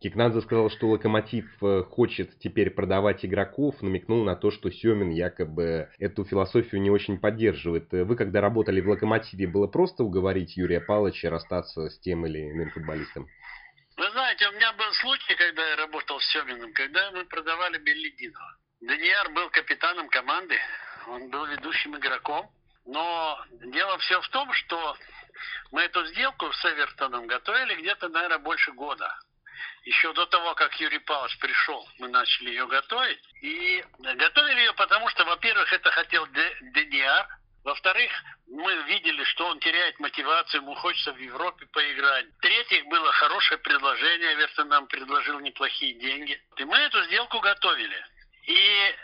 Кикнадзе 0.00 0.42
сказал, 0.42 0.68
что 0.71 0.88
Локомотив 0.88 1.47
э, 1.62 1.83
хочет 1.83 2.38
теперь 2.38 2.71
продавать 2.71 3.25
игроков, 3.25 3.80
намекнул 3.80 4.25
на 4.25 4.37
то, 4.37 4.50
что 4.50 4.71
Семин 4.71 5.11
якобы 5.11 5.88
эту 5.99 6.25
философию 6.25 6.83
не 6.83 6.90
очень 6.90 7.18
поддерживает. 7.18 7.90
Вы, 7.90 8.14
когда 8.14 8.42
работали 8.42 8.80
в 8.80 8.88
Локомотиве, 8.88 9.47
было 9.47 9.66
просто 9.66 10.04
уговорить 10.04 10.56
Юрия 10.56 10.80
Павловича 10.80 11.30
расстаться 11.30 11.88
с 11.88 11.99
тем 12.00 12.26
или 12.26 12.50
иным 12.50 12.71
футболистом? 12.71 13.26
Вы 13.97 14.11
знаете, 14.11 14.47
у 14.49 14.52
меня 14.52 14.73
был 14.75 14.92
случай, 14.92 15.35
когда 15.35 15.66
я 15.71 15.76
работал 15.76 16.21
с 16.21 16.26
Семиным, 16.26 16.73
когда 16.75 17.11
мы 17.12 17.25
продавали 17.25 17.78
Беллидинова. 17.78 18.56
Данияр 18.83 19.30
был 19.33 19.49
капитаном 19.49 20.09
команды, 20.11 20.56
он 21.09 21.30
был 21.30 21.47
ведущим 21.47 21.97
игроком. 21.97 22.47
Но 22.87 23.45
дело 23.50 23.99
все 23.99 24.21
в 24.21 24.28
том, 24.28 24.52
что 24.52 24.97
мы 25.73 25.83
эту 25.83 26.05
сделку 26.07 26.52
с 26.52 26.64
Эвертоном 26.64 27.26
готовили 27.26 27.75
где-то, 27.75 28.09
наверное, 28.09 28.38
больше 28.38 28.73
года. 28.73 29.12
Еще 29.83 30.12
до 30.12 30.26
того, 30.26 30.55
как 30.55 30.78
Юрий 30.81 30.99
Павлович 30.99 31.38
пришел, 31.38 31.88
мы 31.99 32.09
начали 32.09 32.50
ее 32.50 32.66
готовить. 32.66 33.21
И 33.43 33.85
готовили 33.99 34.61
ее 34.61 34.73
потому, 34.75 35.09
что, 35.11 35.25
во-первых, 35.25 35.73
это 35.73 35.90
хотел 35.90 36.26
Дениар, 36.26 37.28
во-вторых, 37.64 38.12
мы 38.47 38.73
видели, 38.85 39.25
что 39.25 39.49
он 39.49 39.59
теряет 39.59 39.99
мотивацию, 39.99 40.62
ему 40.62 40.76
хочется 40.76 41.12
в 41.12 41.19
Европе 41.19 41.66
поиграть. 41.66 42.26
В-третьих, 42.37 42.87
было 42.87 43.11
хорошее 43.11 43.59
предложение, 43.59 44.35
Эвертон 44.35 44.69
нам 44.69 44.87
предложил 44.87 45.40
неплохие 45.40 45.95
деньги. 45.95 46.40
И 46.59 46.64
мы 46.64 46.76
эту 46.76 47.02
сделку 47.07 47.40
готовили. 47.40 48.07
И 48.45 48.95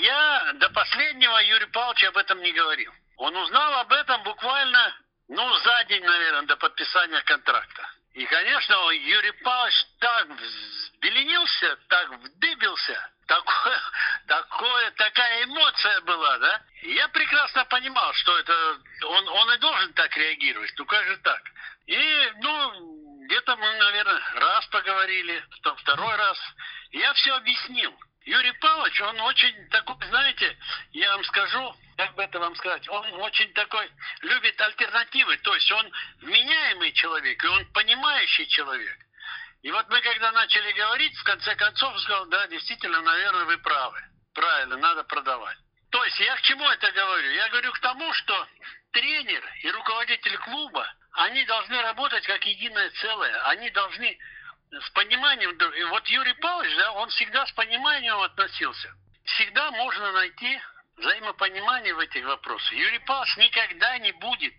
я 0.00 0.52
до 0.54 0.68
последнего 0.70 1.38
Юрий 1.44 1.66
Павлович 1.66 2.04
об 2.04 2.16
этом 2.16 2.42
не 2.42 2.50
говорил. 2.50 2.92
Он 3.18 3.36
узнал 3.36 3.80
об 3.80 3.92
этом 3.92 4.22
буквально, 4.22 4.96
ну, 5.28 5.56
за 5.56 5.84
день, 5.84 6.04
наверное, 6.04 6.42
до 6.42 6.56
подписания 6.56 7.20
контракта. 7.22 7.90
И, 8.14 8.24
конечно, 8.26 8.90
Юрий 8.90 9.32
Павлович 9.42 9.74
так 9.98 10.28
взбеленился, 10.28 11.76
так 11.88 12.10
вдыбился, 12.10 13.10
такое, 13.26 13.80
такое, 14.26 14.90
такая 14.92 15.44
эмоция 15.44 16.00
была, 16.02 16.38
да? 16.38 16.62
И 16.82 16.94
я 16.94 17.08
прекрасно 17.08 17.64
понимал, 17.64 18.12
что 18.14 18.38
это 18.38 18.78
он, 19.04 19.28
он 19.28 19.52
и 19.52 19.58
должен 19.58 19.92
так 19.94 20.16
реагировать. 20.16 20.72
Ну 20.78 20.86
как 20.86 21.04
же 21.06 21.16
так? 21.18 21.42
И, 21.86 22.32
ну, 22.36 23.26
где-то 23.26 23.56
мы, 23.56 23.72
наверное, 23.78 24.22
раз 24.36 24.66
поговорили, 24.68 25.44
потом 25.50 25.76
второй 25.78 26.16
раз. 26.16 26.38
Я 26.92 27.12
все 27.14 27.34
объяснил. 27.34 27.98
Юрий 28.28 28.52
Павлович, 28.52 29.00
он 29.00 29.20
очень 29.22 29.68
такой, 29.70 29.96
знаете, 30.06 30.54
я 30.92 31.12
вам 31.12 31.24
скажу, 31.24 31.74
как 31.96 32.14
бы 32.14 32.22
это 32.22 32.38
вам 32.38 32.54
сказать, 32.56 32.86
он 32.90 33.10
очень 33.22 33.50
такой, 33.54 33.90
любит 34.20 34.60
альтернативы, 34.60 35.38
то 35.38 35.54
есть 35.54 35.72
он 35.72 35.90
вменяемый 36.20 36.92
человек, 36.92 37.42
и 37.42 37.46
он 37.46 37.64
понимающий 37.72 38.46
человек. 38.48 38.98
И 39.62 39.70
вот 39.70 39.88
мы 39.88 40.02
когда 40.02 40.30
начали 40.32 40.72
говорить, 40.72 41.16
в 41.16 41.24
конце 41.24 41.56
концов, 41.56 41.94
он 41.94 42.00
сказал, 42.00 42.26
да, 42.26 42.46
действительно, 42.48 43.00
наверное, 43.00 43.46
вы 43.46 43.56
правы. 43.58 43.98
Правильно, 44.34 44.76
надо 44.76 45.04
продавать. 45.04 45.56
То 45.90 46.04
есть 46.04 46.20
я 46.20 46.36
к 46.36 46.42
чему 46.42 46.68
это 46.68 46.92
говорю? 46.92 47.30
Я 47.30 47.48
говорю 47.48 47.72
к 47.72 47.78
тому, 47.78 48.12
что 48.12 48.46
тренер 48.92 49.42
и 49.62 49.70
руководитель 49.70 50.36
клуба, 50.36 50.86
они 51.12 51.44
должны 51.46 51.80
работать 51.80 52.26
как 52.26 52.44
единое 52.44 52.90
целое. 52.90 53.42
Они 53.48 53.70
должны 53.70 54.18
с 54.70 54.90
пониманием, 54.90 55.56
вот 55.90 56.06
Юрий 56.08 56.34
Павлович, 56.34 56.76
да, 56.76 56.92
он 56.92 57.08
всегда 57.10 57.46
с 57.46 57.52
пониманием 57.52 58.18
относился. 58.20 58.94
Всегда 59.24 59.70
можно 59.70 60.12
найти 60.12 60.60
взаимопонимание 60.96 61.94
в 61.94 61.98
этих 62.00 62.24
вопросах. 62.24 62.72
Юрий 62.72 62.98
Павлович 63.00 63.36
никогда 63.36 63.98
не 63.98 64.12
будет, 64.12 64.54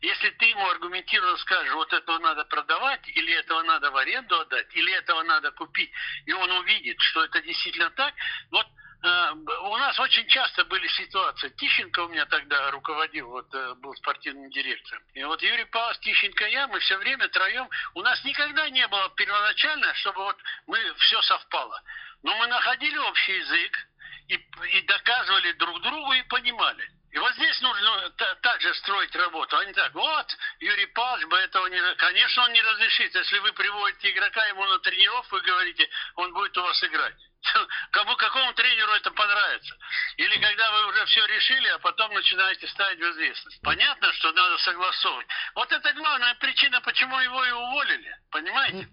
если 0.00 0.30
ты 0.30 0.46
ему 0.46 0.68
аргументированно 0.68 1.36
скажешь, 1.38 1.72
вот 1.72 1.92
этого 1.92 2.18
надо 2.18 2.44
продавать, 2.44 3.08
или 3.08 3.32
этого 3.32 3.62
надо 3.62 3.90
в 3.90 3.96
аренду 3.96 4.38
отдать, 4.38 4.74
или 4.74 4.92
этого 4.92 5.22
надо 5.22 5.50
купить, 5.52 5.90
и 6.26 6.32
он 6.32 6.50
увидит, 6.50 7.00
что 7.00 7.24
это 7.24 7.40
действительно 7.40 7.90
так, 7.90 8.12
вот 8.50 8.66
у 9.04 9.76
нас 9.76 9.98
очень 10.00 10.26
часто 10.28 10.64
были 10.64 10.86
ситуации. 10.88 11.48
Тищенко 11.50 12.00
у 12.00 12.08
меня 12.08 12.24
тогда 12.26 12.70
руководил, 12.70 13.28
вот 13.28 13.54
э, 13.54 13.74
был 13.74 13.94
спортивным 13.96 14.50
директором. 14.50 15.02
И 15.12 15.22
вот 15.24 15.42
Юрий 15.42 15.66
Павлович, 15.66 16.00
Тищенко, 16.00 16.46
я, 16.46 16.66
мы 16.68 16.78
все 16.80 16.96
время 16.96 17.28
троем. 17.28 17.68
У 17.94 18.02
нас 18.02 18.24
никогда 18.24 18.68
не 18.70 18.86
было 18.88 19.10
первоначально, 19.10 19.92
чтобы 19.94 20.24
вот 20.24 20.36
мы 20.66 20.78
все 20.94 21.20
совпало. 21.22 21.82
Но 22.22 22.34
мы 22.36 22.46
находили 22.46 22.96
общий 22.96 23.36
язык, 23.36 23.86
и, 24.28 24.34
и 24.34 24.80
доказывали 24.82 25.52
друг 25.52 25.80
другу 25.82 26.12
и 26.14 26.22
понимали. 26.22 26.90
И 27.10 27.18
вот 27.18 27.32
здесь 27.34 27.60
нужно 27.60 28.10
также 28.42 28.74
строить 28.74 29.14
работу. 29.14 29.56
А 29.56 29.64
не 29.64 29.72
так, 29.72 29.94
вот, 29.94 30.36
Юрий 30.58 30.86
Павлович 30.86 31.28
бы 31.28 31.36
этого 31.36 31.66
не... 31.68 31.94
Конечно, 31.94 32.42
он 32.42 32.52
не 32.52 32.60
разрешит. 32.60 33.14
Если 33.14 33.38
вы 33.38 33.52
приводите 33.52 34.10
игрока 34.10 34.44
ему 34.46 34.64
на 34.64 34.78
тренировку 34.80 35.36
и 35.36 35.42
говорите, 35.42 35.88
он 36.16 36.32
будет 36.32 36.56
у 36.58 36.62
вас 36.62 36.82
играть. 36.82 37.14
Кому, 37.92 38.16
какому 38.16 38.52
тренеру 38.54 38.92
это 38.92 39.10
понравится? 39.10 39.76
Или 40.16 40.36
когда 40.38 40.70
вы 40.72 40.86
уже 40.88 41.04
все 41.06 41.26
решили, 41.26 41.68
а 41.68 41.78
потом 41.78 42.12
начинаете 42.14 42.66
ставить 42.68 42.98
в 42.98 43.10
известность. 43.10 43.60
Понятно, 43.62 44.12
что 44.14 44.32
надо 44.32 44.58
согласовывать. 44.58 45.26
Вот 45.54 45.70
это 45.70 45.92
главная 45.92 46.34
причина, 46.36 46.80
почему 46.80 47.18
его 47.20 47.44
и 47.44 47.50
уволили. 47.50 48.16
Понимаете? 48.30 48.88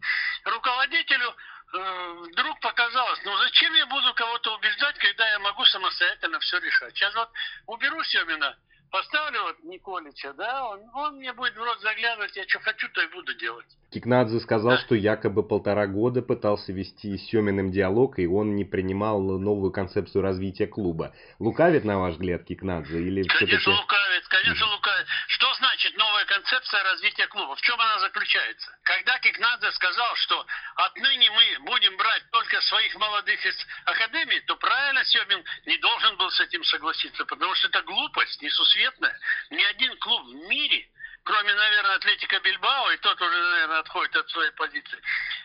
Руководителю 0.46 1.36
Э, 1.74 2.14
вдруг 2.32 2.60
показалось, 2.60 3.20
ну 3.24 3.38
зачем 3.38 3.74
я 3.76 3.86
буду 3.86 4.14
кого-то 4.14 4.56
убеждать, 4.56 4.98
когда 4.98 5.30
я 5.30 5.40
могу 5.40 5.64
самостоятельно 5.66 6.40
все 6.40 6.60
решать. 6.60 6.94
Сейчас 6.96 7.16
вот 7.16 7.30
уберу 7.68 8.04
Семина, 8.04 8.58
поставлю 8.92 9.44
вот 9.44 9.64
Николича, 9.64 10.34
да, 10.34 10.66
он, 10.66 10.82
он 10.94 11.16
мне 11.16 11.32
будет 11.32 11.56
в 11.56 11.64
рот 11.64 11.80
заглядывать, 11.80 12.36
я 12.36 12.48
что 12.48 12.60
хочу, 12.60 12.90
то 12.90 13.02
и 13.02 13.08
буду 13.08 13.34
делать. 13.36 13.68
Кикнадзе 13.92 14.40
сказал, 14.40 14.78
что 14.78 14.96
якобы 14.96 15.44
полтора 15.44 15.86
года 15.86 16.22
пытался 16.22 16.72
вести 16.72 17.18
с 17.18 17.28
Семиным 17.28 17.72
диалог, 17.72 18.20
и 18.20 18.26
он 18.26 18.56
не 18.56 18.64
принимал 18.64 19.20
новую 19.20 19.74
концепцию 19.74 20.22
развития 20.22 20.66
клуба. 20.66 21.14
Лукавит, 21.40 21.84
на 21.84 22.00
ваш 22.00 22.14
взгляд, 22.14 22.46
Кикнадзе? 22.46 22.98
Или 23.00 23.24
конечно, 23.24 23.74
лукавит, 23.74 24.28
конечно, 24.30 24.66
лукавит. 24.68 25.06
Что 25.28 25.54
значит 25.56 25.98
новая 25.98 26.24
концепция 26.24 26.84
развития 26.84 27.28
клуба? 27.28 27.54
В 27.54 27.62
чем 27.62 27.82
она 27.82 28.00
заключается? 28.00 28.72
Когда 28.84 29.20
Кикнадзе 29.20 29.70
сказал, 29.74 30.16
что 30.16 30.46
отныне 30.76 31.30
мы 31.30 31.66
будем 31.66 31.98
брать 31.98 32.24
только 32.32 32.62
своих 32.62 32.96
молодых 32.96 33.46
из 33.46 33.68
академии, 33.84 34.40
то 34.48 34.56
правильно 34.56 35.04
Семин 35.04 35.44
не 35.66 35.78
должен 35.80 36.16
был 36.16 36.32
с 36.32 36.40
этим 36.40 36.64
согласиться, 36.64 37.26
потому 37.26 37.54
что 37.56 37.68
это 37.68 37.82
глупость 37.82 38.42
несусветная. 38.42 39.20
Ни 39.50 39.64
один 39.64 39.98
клуб 39.98 40.28
в 40.28 40.48
мире 40.48 40.88
кроме, 41.24 41.54
наверное, 41.54 41.96
Атлетика 41.96 42.40
Бильбао, 42.40 42.92
и 42.92 42.98
тот 42.98 43.22
уже, 43.22 43.38
наверное, 43.38 43.80
отходит 43.80 44.16
от 44.16 44.30
своей 44.30 44.52
позиции, 44.52 45.00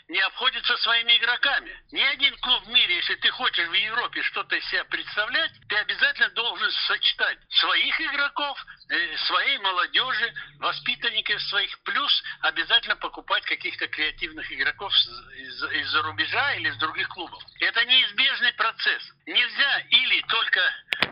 не 0.08 0.20
обходится 0.20 0.76
своими 0.78 1.16
игроками. 1.16 1.76
Ни 1.92 2.00
один 2.00 2.36
клуб 2.38 2.64
в 2.64 2.68
мире, 2.68 2.96
если 2.96 3.14
ты 3.16 3.30
хочешь 3.30 3.68
в 3.68 3.72
Европе 3.72 4.22
что-то 4.22 4.56
из 4.56 4.64
себя 4.68 4.84
представлять, 4.84 5.52
ты 5.68 5.76
обязательно 5.76 6.30
должен 6.30 6.70
сочетать 6.86 7.38
своих 7.50 8.00
игроков, 8.00 8.58
э, 8.88 9.16
своей 9.26 9.58
молодежи, 9.58 10.34
воспитанников 10.58 11.42
своих, 11.42 11.78
плюс 11.82 12.22
обязательно 12.40 12.96
покупать 12.96 13.44
каких-то 13.44 13.88
креативных 13.88 14.50
игроков 14.52 14.92
из-за 14.92 15.68
из 15.68 15.94
рубежа 15.96 16.54
или 16.54 16.68
из 16.68 16.76
других 16.78 17.08
клубов. 17.08 17.42
Это 17.60 17.84
неизбежный 17.84 18.52
процесс. 18.54 19.02
Нельзя 19.26 19.80
или 19.90 20.20
только 20.22 20.60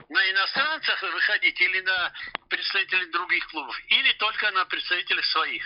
на 0.09 0.31
иностранцах 0.31 1.03
выходить, 1.03 1.61
или 1.61 1.81
на 1.81 2.13
представителей 2.49 3.07
других 3.11 3.47
клубов, 3.49 3.79
или 3.89 4.13
только 4.15 4.51
на 4.53 4.65
представителях 4.65 5.25
своих. 5.27 5.65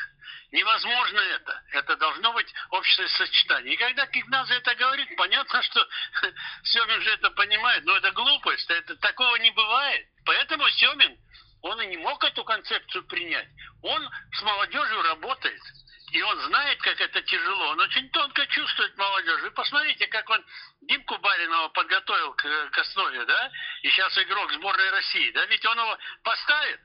Невозможно 0.51 1.19
это. 1.19 1.63
Это 1.73 1.97
должно 1.97 2.33
быть 2.33 2.53
общее 2.71 3.09
сочетание. 3.09 3.75
И 3.75 3.77
когда 3.77 4.07
Кигназа 4.07 4.55
это 4.55 4.75
говорит, 4.77 5.15
понятно, 5.17 5.63
что 5.63 5.87
Семин 6.65 7.03
же 7.03 7.11
это 7.11 7.31
понимает, 7.31 7.85
но 7.85 7.97
это 7.97 8.11
глупость, 8.13 8.71
это, 8.71 8.97
такого 8.97 9.37
не 9.37 9.51
бывает. 9.51 10.07
Поэтому 10.25 10.69
Семин, 10.71 11.19
он 11.63 11.81
и 11.83 11.87
не 11.87 11.97
мог 11.99 12.23
эту 12.25 12.45
концепцию 12.45 13.05
принять. 13.05 13.49
Он 13.83 14.09
с 14.33 14.43
молодежью 14.43 15.03
работает. 15.03 15.63
И 16.11 16.23
он 16.23 16.41
знает, 16.47 16.81
как 16.81 17.01
это 17.01 17.21
тяжело. 17.23 17.69
Он 17.69 17.81
очень 17.81 18.09
тонко 18.11 18.47
чувствует 18.47 18.97
молодежь. 18.97 19.41
Вы 19.43 19.51
посмотрите, 19.51 20.07
как 20.07 20.29
он 20.31 20.45
Димку 20.83 21.19
Баринова 21.19 21.69
подготовил 21.69 22.33
к, 22.35 22.71
к 22.71 22.79
основе, 22.79 23.25
да? 23.27 23.51
И 23.83 23.91
сейчас 23.91 24.17
игрок 24.19 24.51
сборной 24.53 24.91
России, 24.91 25.31
да? 25.33 25.45
Ведь 25.47 25.65
он 25.67 25.79
его 25.79 25.99
поставит, 26.23 26.81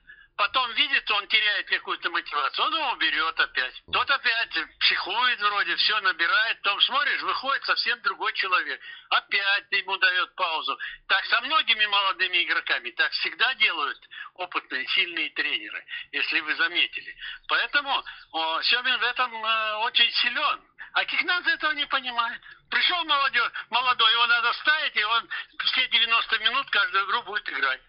потом 0.54 0.72
видит, 0.74 1.10
он 1.12 1.28
теряет 1.28 1.68
какую-то 1.68 2.10
мотивацию, 2.12 2.68
он 2.68 2.76
его 2.76 2.96
берет 2.98 3.40
опять. 3.40 3.82
Тот 3.92 4.10
опять 4.10 4.56
психует 4.80 5.40
вроде, 5.42 5.76
все 5.78 6.00
набирает, 6.02 6.62
потом 6.62 6.80
смотришь, 6.82 7.22
выходит 7.22 7.66
совсем 7.66 8.00
другой 8.04 8.32
человек. 8.34 8.80
Опять 9.10 9.66
ему 9.72 9.98
дает 9.98 10.36
паузу. 10.36 10.78
Так 11.08 11.26
со 11.26 11.42
многими 11.42 11.86
молодыми 11.88 12.44
игроками, 12.44 12.92
так 12.92 13.12
всегда 13.14 13.54
делают 13.56 13.98
опытные, 14.36 14.88
сильные 14.90 15.32
тренеры, 15.32 15.86
если 16.12 16.40
вы 16.42 16.56
заметили. 16.56 17.16
Поэтому 17.48 18.04
о, 18.34 18.62
Семин 18.62 18.98
в 19.00 19.04
этом 19.04 19.34
э, 19.34 19.76
очень 19.78 20.12
силен. 20.12 20.62
А 20.94 21.06
Кикнадзе 21.06 21.52
этого 21.52 21.72
не 21.72 21.88
понимает. 21.88 22.40
Пришел 22.70 23.04
молодежь, 23.06 23.52
молодой, 23.72 24.12
его 24.12 24.28
надо 24.28 24.54
ставить, 24.54 24.96
и 24.96 25.04
он 25.04 25.28
все 25.66 25.88
90 25.88 26.40
минут 26.40 26.70
каждую 26.70 27.06
игру 27.06 27.24
будет 27.24 27.50
играть. 27.50 27.82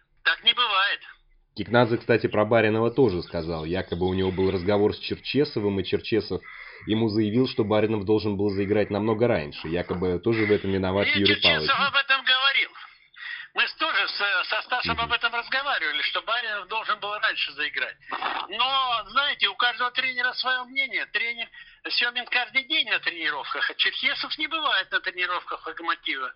бывает. 0.55 1.03
Кикнадзе, 1.57 1.99
кстати, 1.99 2.27
про 2.27 2.45
Баринова 2.45 2.91
тоже 2.91 3.23
сказал. 3.23 3.65
Якобы 3.65 4.07
у 4.07 4.15
него 4.15 4.33
был 4.33 4.51
разговор 4.51 4.95
с 4.95 4.99
Черчесовым, 4.99 5.79
и 5.81 5.85
Черчесов 5.85 6.43
ему 6.87 7.09
заявил, 7.09 7.49
что 7.49 7.65
Баринов 7.65 8.05
должен 8.05 8.37
был 8.37 8.51
заиграть 8.51 8.91
намного 8.91 9.29
раньше. 9.29 9.69
Якобы 9.69 10.19
тоже 10.19 10.47
в 10.47 10.51
этом 10.53 10.73
виноват 10.73 11.07
и 11.07 11.21
Юрий 11.21 11.37
Павлович. 11.41 11.69
Черчесов 11.69 11.81
об 11.81 11.95
этом 11.95 12.25
говорил. 12.25 12.71
Мы 13.55 13.63
тоже 13.79 14.09
с, 14.09 14.49
со 14.49 14.63
Стасом 14.63 15.01
об 15.01 15.13
этом 15.13 15.33
разговаривали, 15.33 16.03
что 16.03 16.23
Баринов 16.23 16.67
должен 16.67 16.99
был 16.99 17.13
раньше 17.13 17.53
заиграть. 17.53 17.97
Но, 18.49 19.05
знаете, 19.11 19.47
у 19.47 19.55
каждого 19.55 19.93
тренера 19.93 20.33
свое 20.33 20.65
мнение. 20.65 21.07
Тренер 21.07 21.49
Семин 21.91 22.25
каждый 22.27 22.65
день 22.65 22.89
на 22.89 22.99
тренировках, 23.01 23.71
а 23.71 23.75
Черкесов 23.75 24.37
не 24.39 24.47
бывает 24.47 24.91
на 24.91 25.01
тренировках 25.01 25.67
Локомотива. 25.67 26.33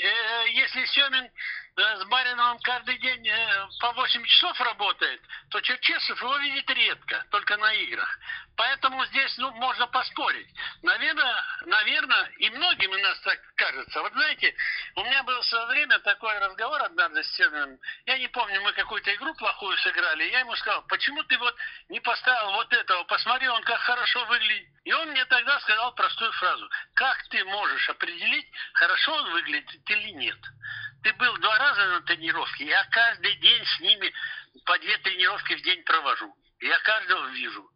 Э, 0.00 0.48
если 0.50 0.84
Семин 0.84 1.24
э, 1.24 1.96
с 1.96 2.04
Бариновым 2.04 2.58
каждый 2.60 2.98
день 2.98 3.26
э, 3.26 3.68
по 3.80 3.92
8 3.92 4.24
часов 4.24 4.60
работает, 4.60 5.22
то 5.48 5.60
Черчесов 5.62 6.20
его 6.20 6.36
видит 6.36 6.68
редко, 6.68 7.24
только 7.30 7.56
на 7.56 7.72
играх. 7.72 8.18
Поэтому 8.54 9.02
здесь 9.06 9.34
ну, 9.38 9.50
можно 9.52 9.86
поспорить. 9.86 10.48
Наверное, 10.82 11.42
наверное, 11.64 12.30
и 12.38 12.50
многим 12.50 12.90
у 12.90 12.98
нас 12.98 13.18
так 13.20 13.40
кажется. 13.56 14.02
Вот 14.02 14.12
знаете, 14.12 14.54
у 14.96 15.04
меня 15.04 15.22
был 15.22 15.40
в 15.40 15.46
свое 15.46 15.66
время 15.68 15.98
такой 16.00 16.38
разговор 16.38 16.82
однажды 16.82 17.24
с 17.24 17.32
Семиным. 17.36 17.78
Я 18.04 18.18
не 18.18 18.28
помню, 18.28 18.60
мы 18.60 18.72
какую-то 18.72 19.14
игру 19.14 19.34
плохую 19.34 19.76
сыграли. 19.78 20.24
Я 20.24 20.40
ему 20.40 20.54
сказал, 20.56 20.82
почему 20.82 21.22
ты 21.24 21.38
вот 21.38 21.54
не 21.88 22.00
поставил 22.00 22.52
вот 22.52 22.70
этого? 22.74 23.04
Посмотри, 23.04 23.48
он 23.48 23.62
как 23.62 23.80
хорошо 23.80 24.24
выглядит. 24.26 24.68
И 24.84 24.92
он 24.92 25.10
мне 25.10 25.24
тогда 25.26 25.60
сказал 25.60 25.94
простую 25.94 26.32
фразу. 26.32 26.68
Как 26.94 27.16
ты 27.28 27.44
можешь 27.44 27.88
определить, 27.88 28.48
хорошо 28.74 29.14
он 29.14 29.30
выглядит 29.32 29.90
или 29.90 30.10
нет? 30.10 30.38
Ты 31.04 31.12
был 31.14 31.36
два 31.38 31.58
раза 31.58 31.86
на 31.86 32.00
тренировке, 32.02 32.64
я 32.66 32.84
каждый 32.90 33.34
день 33.36 33.64
с 33.64 33.80
ними 33.80 34.12
по 34.64 34.78
две 34.78 34.98
тренировки 34.98 35.54
в 35.54 35.62
день 35.62 35.82
провожу. 35.84 36.34
Я 36.60 36.78
каждого 36.80 37.26
вижу. 37.28 37.68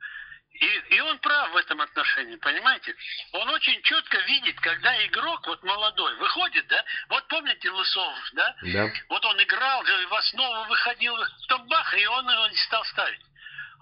И, 0.61 0.67
и 0.97 1.01
он 1.01 1.19
прав 1.19 1.51
в 1.51 1.57
этом 1.57 1.81
отношении, 1.81 2.37
понимаете? 2.37 2.95
Он 3.33 3.49
очень 3.51 3.81
четко 3.83 4.19
видит, 4.21 4.59
когда 4.61 5.07
игрок, 5.07 5.47
вот 5.47 5.63
молодой, 5.63 6.17
выходит, 6.17 6.67
да? 6.69 6.83
Вот 7.09 7.27
помните 7.29 7.71
Лысов, 7.71 8.31
да? 8.33 8.57
Да. 8.63 8.91
Вот 9.11 9.25
он 9.27 9.43
играл, 9.43 9.85
в 9.85 10.15
основу 10.15 10.65
выходил, 10.69 11.15
потом 11.43 11.67
бах, 11.69 11.95
и 11.99 12.07
он 12.07 12.31
его 12.31 12.47
не 12.47 12.57
стал 12.57 12.85
ставить. 12.87 13.21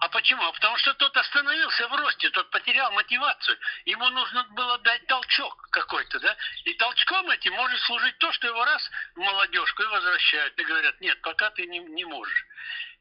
А 0.05 0.09
почему? 0.09 0.43
А 0.43 0.51
потому 0.51 0.77
что 0.77 0.93
тот 0.93 1.17
остановился 1.17 1.87
в 1.87 1.95
росте, 1.95 2.29
тот 2.29 2.51
потерял 2.51 2.91
мотивацию. 2.91 3.57
Ему 3.85 4.07
нужно 4.11 4.43
было 4.51 4.77
дать 4.77 5.03
толчок 5.07 5.67
какой-то, 5.71 6.19
да? 6.19 6.37
И 6.65 6.75
толчком 6.75 7.27
этим 7.31 7.53
может 7.53 7.81
служить 7.81 8.15
то, 8.19 8.31
что 8.33 8.45
его 8.45 8.63
раз 8.65 8.87
в 9.15 9.19
молодежку 9.19 9.81
и 9.81 9.87
возвращают. 9.87 10.59
И 10.59 10.63
говорят, 10.63 11.01
нет, 11.01 11.19
пока 11.21 11.49
ты 11.49 11.65
не, 11.65 11.79
не 11.79 12.05
можешь. 12.05 12.45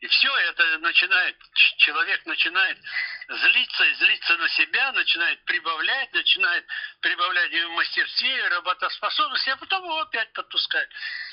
И 0.01 0.07
все 0.07 0.35
это 0.35 0.79
начинает, 0.79 1.37
человек 1.77 2.25
начинает 2.25 2.79
злиться 3.29 3.85
и 3.85 3.95
злиться 3.97 4.37
на 4.39 4.49
себя, 4.49 4.93
начинает 4.93 5.45
прибавлять, 5.45 6.11
начинает 6.15 6.65
прибавлять 7.03 7.53
и 7.53 7.65
в 7.65 7.71
мастерстве, 7.73 8.49
работоспособности, 8.49 9.51
а 9.51 9.57
потом 9.57 9.85
его 9.85 10.01
опять 10.01 10.33
подпускают. 10.33 10.91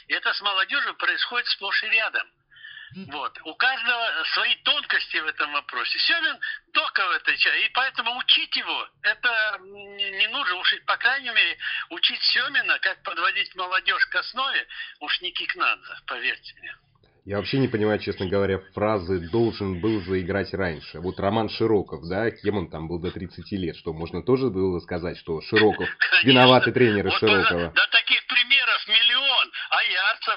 И 0.07 0.13
это 0.15 0.33
с 0.33 0.41
молодежью 0.41 0.95
происходит 0.95 1.47
сплошь 1.47 1.81
и 1.83 1.87
рядом. 1.91 2.29
Вот. 3.07 3.39
У 3.45 3.55
каждого 3.55 4.23
свои 4.33 4.55
тонкости 4.63 5.17
в 5.17 5.27
этом 5.27 5.51
вопросе. 5.53 5.97
Семин 5.99 6.37
только 6.73 7.07
в 7.07 7.11
этой 7.11 7.37
части. 7.37 7.65
И 7.65 7.69
поэтому 7.73 8.17
учить 8.17 8.55
его, 8.55 8.87
это 9.03 9.59
не 9.63 10.27
нужно. 10.27 10.55
Уж, 10.55 10.75
по 10.85 10.97
крайней 10.97 11.29
мере, 11.29 11.57
учить 11.89 12.21
Семина, 12.21 12.79
как 12.79 13.01
подводить 13.03 13.55
молодежь 13.55 14.05
к 14.07 14.15
основе, 14.15 14.67
уж 14.99 15.21
не 15.21 15.31
Кикнадзе, 15.31 15.93
поверьте 16.07 16.53
мне. 16.59 16.75
Я 17.23 17.37
вообще 17.37 17.59
не 17.59 17.67
понимаю, 17.67 17.99
честно 17.99 18.27
говоря, 18.27 18.59
фразы 18.73 19.19
«должен 19.29 19.79
был 19.79 20.01
заиграть 20.01 20.51
раньше». 20.55 20.99
Вот 20.99 21.19
Роман 21.19 21.49
Широков, 21.49 22.01
да, 22.09 22.31
кем 22.31 22.57
он 22.57 22.69
там 22.71 22.87
был 22.87 22.97
до 22.97 23.11
30 23.11 23.51
лет, 23.51 23.75
что 23.75 23.93
можно 23.93 24.23
тоже 24.23 24.49
было 24.49 24.79
сказать, 24.79 25.17
что 25.17 25.39
Широков 25.41 25.87
виноватый 26.23 26.73
тренер 26.73 27.05
вот 27.05 27.19
Широкова. 27.19 27.73
Да 27.75 27.87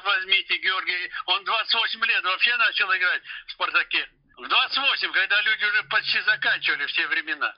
возьмите, 0.05 0.57
Георгий, 0.59 1.11
он 1.27 1.45
28 1.45 2.05
лет 2.05 2.25
вообще 2.25 2.57
начал 2.57 2.95
играть 2.95 3.23
в 3.47 3.53
«Спартаке». 3.53 4.09
В 4.37 4.49
28, 4.49 5.13
когда 5.13 5.41
люди 5.43 5.65
уже 5.65 5.83
почти 5.85 6.21
заканчивали 6.23 6.87
все 6.87 7.07
времена. 7.07 7.55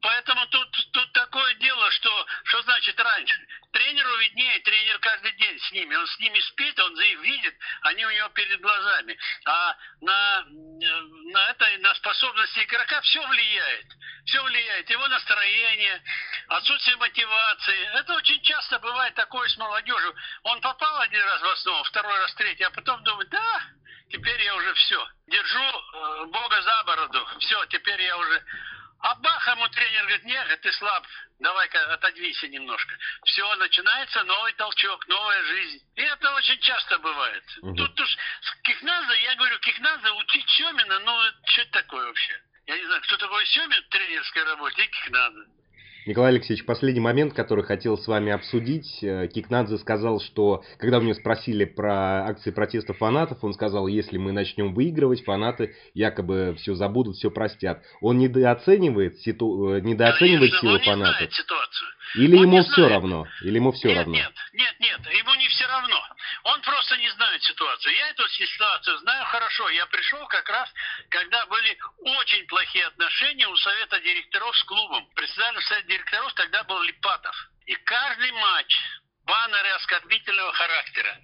Поэтому 0.00 0.46
тут 0.48 0.71
такое 1.12 1.54
дело, 1.54 1.90
что, 1.92 2.26
что 2.44 2.62
значит 2.62 2.98
раньше. 2.98 3.46
Тренеру 3.72 4.16
виднее, 4.18 4.58
тренер 4.60 4.98
каждый 4.98 5.32
день 5.32 5.58
с 5.58 5.72
ними. 5.72 5.94
Он 5.94 6.06
с 6.06 6.18
ними 6.18 6.38
спит, 6.40 6.78
он 6.78 7.00
их 7.00 7.20
видит, 7.20 7.54
они 7.82 8.04
у 8.04 8.10
него 8.10 8.28
перед 8.30 8.60
глазами. 8.60 9.16
А 9.46 9.76
на, 10.00 10.44
на 10.46 11.50
это, 11.50 11.66
на 11.78 11.94
способности 11.94 12.64
игрока 12.64 13.00
все 13.02 13.26
влияет. 13.26 13.86
Все 14.26 14.42
влияет. 14.42 14.90
Его 14.90 15.08
настроение, 15.08 16.02
отсутствие 16.48 16.96
мотивации. 16.96 17.98
Это 17.98 18.14
очень 18.14 18.40
часто 18.42 18.78
бывает 18.78 19.14
такое 19.14 19.48
с 19.48 19.56
молодежью. 19.56 20.14
Он 20.44 20.60
попал 20.60 21.00
один 21.00 21.22
раз 21.22 21.40
в 21.40 21.48
основу, 21.48 21.84
второй 21.84 22.18
раз, 22.18 22.34
третий, 22.34 22.64
а 22.64 22.70
потом 22.70 23.02
думает, 23.04 23.28
да, 23.30 23.62
теперь 24.10 24.42
я 24.42 24.54
уже 24.54 24.74
все. 24.74 25.08
Держу 25.26 25.60
э, 25.60 26.24
Бога 26.26 26.62
за 26.62 26.84
бороду. 26.84 27.26
Все, 27.40 27.64
теперь 27.66 28.02
я 28.02 28.16
уже 28.16 28.44
а 29.02 29.16
бах, 29.16 29.46
ему 29.48 29.68
тренер 29.68 30.02
говорит, 30.02 30.24
нет, 30.24 30.60
ты 30.60 30.72
слаб, 30.74 31.04
давай-ка 31.40 31.92
отодвинься 31.92 32.46
немножко. 32.46 32.96
Все, 33.24 33.54
начинается 33.56 34.22
новый 34.22 34.52
толчок, 34.52 35.06
новая 35.08 35.42
жизнь. 35.42 35.80
И 35.96 36.02
это 36.02 36.32
очень 36.34 36.58
часто 36.60 36.98
бывает. 36.98 37.44
Угу. 37.62 37.74
Тут 37.74 38.00
уж 38.00 38.16
Кикназа, 38.62 39.12
я 39.14 39.34
говорю, 39.34 39.58
Кикназа 39.58 40.12
учить 40.12 40.48
Семина, 40.50 41.00
ну, 41.00 41.20
что 41.46 41.62
это 41.62 41.72
такое 41.72 42.06
вообще? 42.06 42.42
Я 42.66 42.78
не 42.78 42.86
знаю, 42.86 43.02
кто 43.02 43.16
такой 43.16 43.44
Семин 43.46 43.82
в 43.82 43.88
тренерской 43.88 44.44
работе 44.44 44.84
и 44.84 44.86
Кикназа. 44.86 45.46
Николай 46.04 46.32
Алексеевич, 46.32 46.66
последний 46.66 47.00
момент, 47.00 47.32
который 47.32 47.62
хотел 47.62 47.96
с 47.96 48.08
вами 48.08 48.32
обсудить. 48.32 48.98
Э, 49.02 49.28
Кикнадзе 49.28 49.78
сказал, 49.78 50.20
что 50.20 50.64
когда 50.78 50.98
у 50.98 51.02
него 51.02 51.14
спросили 51.14 51.64
про 51.64 52.26
акции 52.26 52.50
протеста 52.50 52.92
фанатов, 52.92 53.38
он 53.42 53.54
сказал, 53.54 53.86
если 53.86 54.18
мы 54.18 54.32
начнем 54.32 54.74
выигрывать, 54.74 55.22
фанаты 55.22 55.76
якобы 55.94 56.56
все 56.58 56.74
забудут, 56.74 57.16
все 57.16 57.30
простят. 57.30 57.82
Он 58.00 58.18
недооценивает, 58.18 59.20
ситу... 59.20 59.74
Э, 59.74 59.80
недооценивает 59.80 60.50
Конечно, 60.50 60.60
силу 60.60 60.72
он 60.72 60.78
не 60.78 60.84
фанатов. 60.84 61.16
Знает 61.16 61.32
ситуацию. 61.32 61.88
Или 62.14 62.36
он 62.36 62.42
ему 62.42 62.62
все 62.62 62.88
равно? 62.88 63.26
Или 63.42 63.56
ему 63.56 63.72
все 63.72 63.88
нет, 63.88 63.96
равно? 63.98 64.12
Нет, 64.12 64.32
нет, 64.52 64.80
нет, 64.80 65.00
ему 65.14 65.34
не 65.34 65.48
все 65.48 65.66
равно. 65.66 66.00
Он 66.44 66.60
просто 66.62 66.96
не 66.98 67.08
знает 67.10 67.42
ситуацию. 67.42 67.94
Я 67.94 68.10
эту 68.10 68.28
ситуацию 68.28 68.98
знаю 68.98 69.24
хорошо. 69.26 69.68
Я 69.70 69.86
пришел 69.86 70.26
как 70.28 70.48
раз, 70.48 70.68
когда 71.08 71.46
были 71.46 71.78
очень 71.98 72.46
плохие 72.46 72.86
отношения 72.86 73.48
у 73.48 73.56
совета 73.56 74.00
директоров 74.00 74.56
с 74.56 74.64
клубом. 74.64 75.08
Председатель 75.14 75.62
совета 75.62 75.88
директоров 75.88 76.34
тогда 76.34 76.64
был 76.64 76.82
Липатов. 76.82 77.36
И 77.66 77.74
каждый 77.76 78.32
матч 78.32 78.76
баннеры 79.24 79.70
оскорбительного 79.70 80.52
характера. 80.52 81.18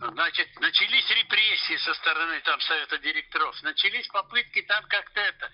Значит, 0.00 0.48
начались 0.60 1.08
репрессии 1.10 1.76
со 1.78 1.94
стороны 1.94 2.40
там 2.40 2.60
совета 2.60 2.98
директоров, 2.98 3.60
начались 3.62 4.06
попытки 4.08 4.62
там 4.62 4.84
как-то 4.84 5.20
это. 5.20 5.50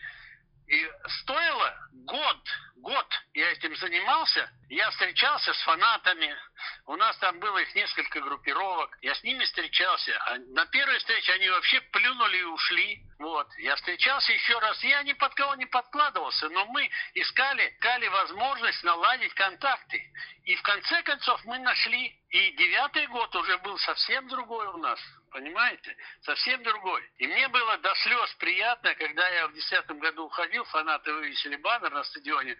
И 0.66 0.90
стоило 1.20 1.88
год, 2.06 2.40
год 2.76 3.06
я 3.34 3.50
этим 3.52 3.74
занимался, 3.76 4.50
я 4.68 4.90
встречался 4.90 5.52
с 5.52 5.62
фанатами, 5.62 6.36
у 6.86 6.96
нас 6.96 7.16
там 7.18 7.38
было 7.40 7.58
их 7.58 7.74
несколько 7.74 8.20
группировок, 8.20 8.96
я 9.02 9.14
с 9.14 9.22
ними 9.22 9.44
встречался. 9.44 10.16
А 10.26 10.38
на 10.38 10.66
первой 10.66 10.98
встрече 10.98 11.32
они 11.32 11.48
вообще 11.48 11.80
плюнули 11.80 12.38
и 12.38 12.42
ушли. 12.44 13.02
Вот. 13.18 13.48
Я 13.58 13.76
встречался 13.76 14.32
еще 14.32 14.58
раз, 14.58 14.82
я 14.84 15.02
ни 15.02 15.12
под 15.12 15.34
кого 15.34 15.54
не 15.54 15.66
подкладывался, 15.66 16.48
но 16.50 16.66
мы 16.66 16.90
искали, 17.14 17.74
искали 17.84 18.08
возможность 18.08 18.82
наладить 18.82 19.34
контакты. 19.34 20.02
И 20.44 20.54
в 20.56 20.62
конце 20.62 21.02
концов 21.02 21.42
мы 21.44 21.58
нашли, 21.58 22.20
и 22.28 22.52
девятый 22.52 23.06
год 23.06 23.34
уже 23.36 23.56
был 23.58 23.78
совсем 23.78 24.28
другой 24.28 24.66
у 24.68 24.78
нас. 24.78 25.00
Понимаете? 25.30 25.96
Совсем 26.22 26.62
другой. 26.62 27.02
И 27.18 27.26
мне 27.26 27.48
было 27.48 27.76
до 27.78 27.92
слез 27.96 28.32
приятно, 28.38 28.94
когда 28.94 29.28
я 29.30 29.48
в 29.48 29.52
десятом 29.52 29.98
году 29.98 30.26
уходил, 30.26 30.64
фанаты 30.66 31.12
вывесили 31.12 31.56
баннер 31.56 31.90
на 31.90 32.04
стадионе. 32.04 32.56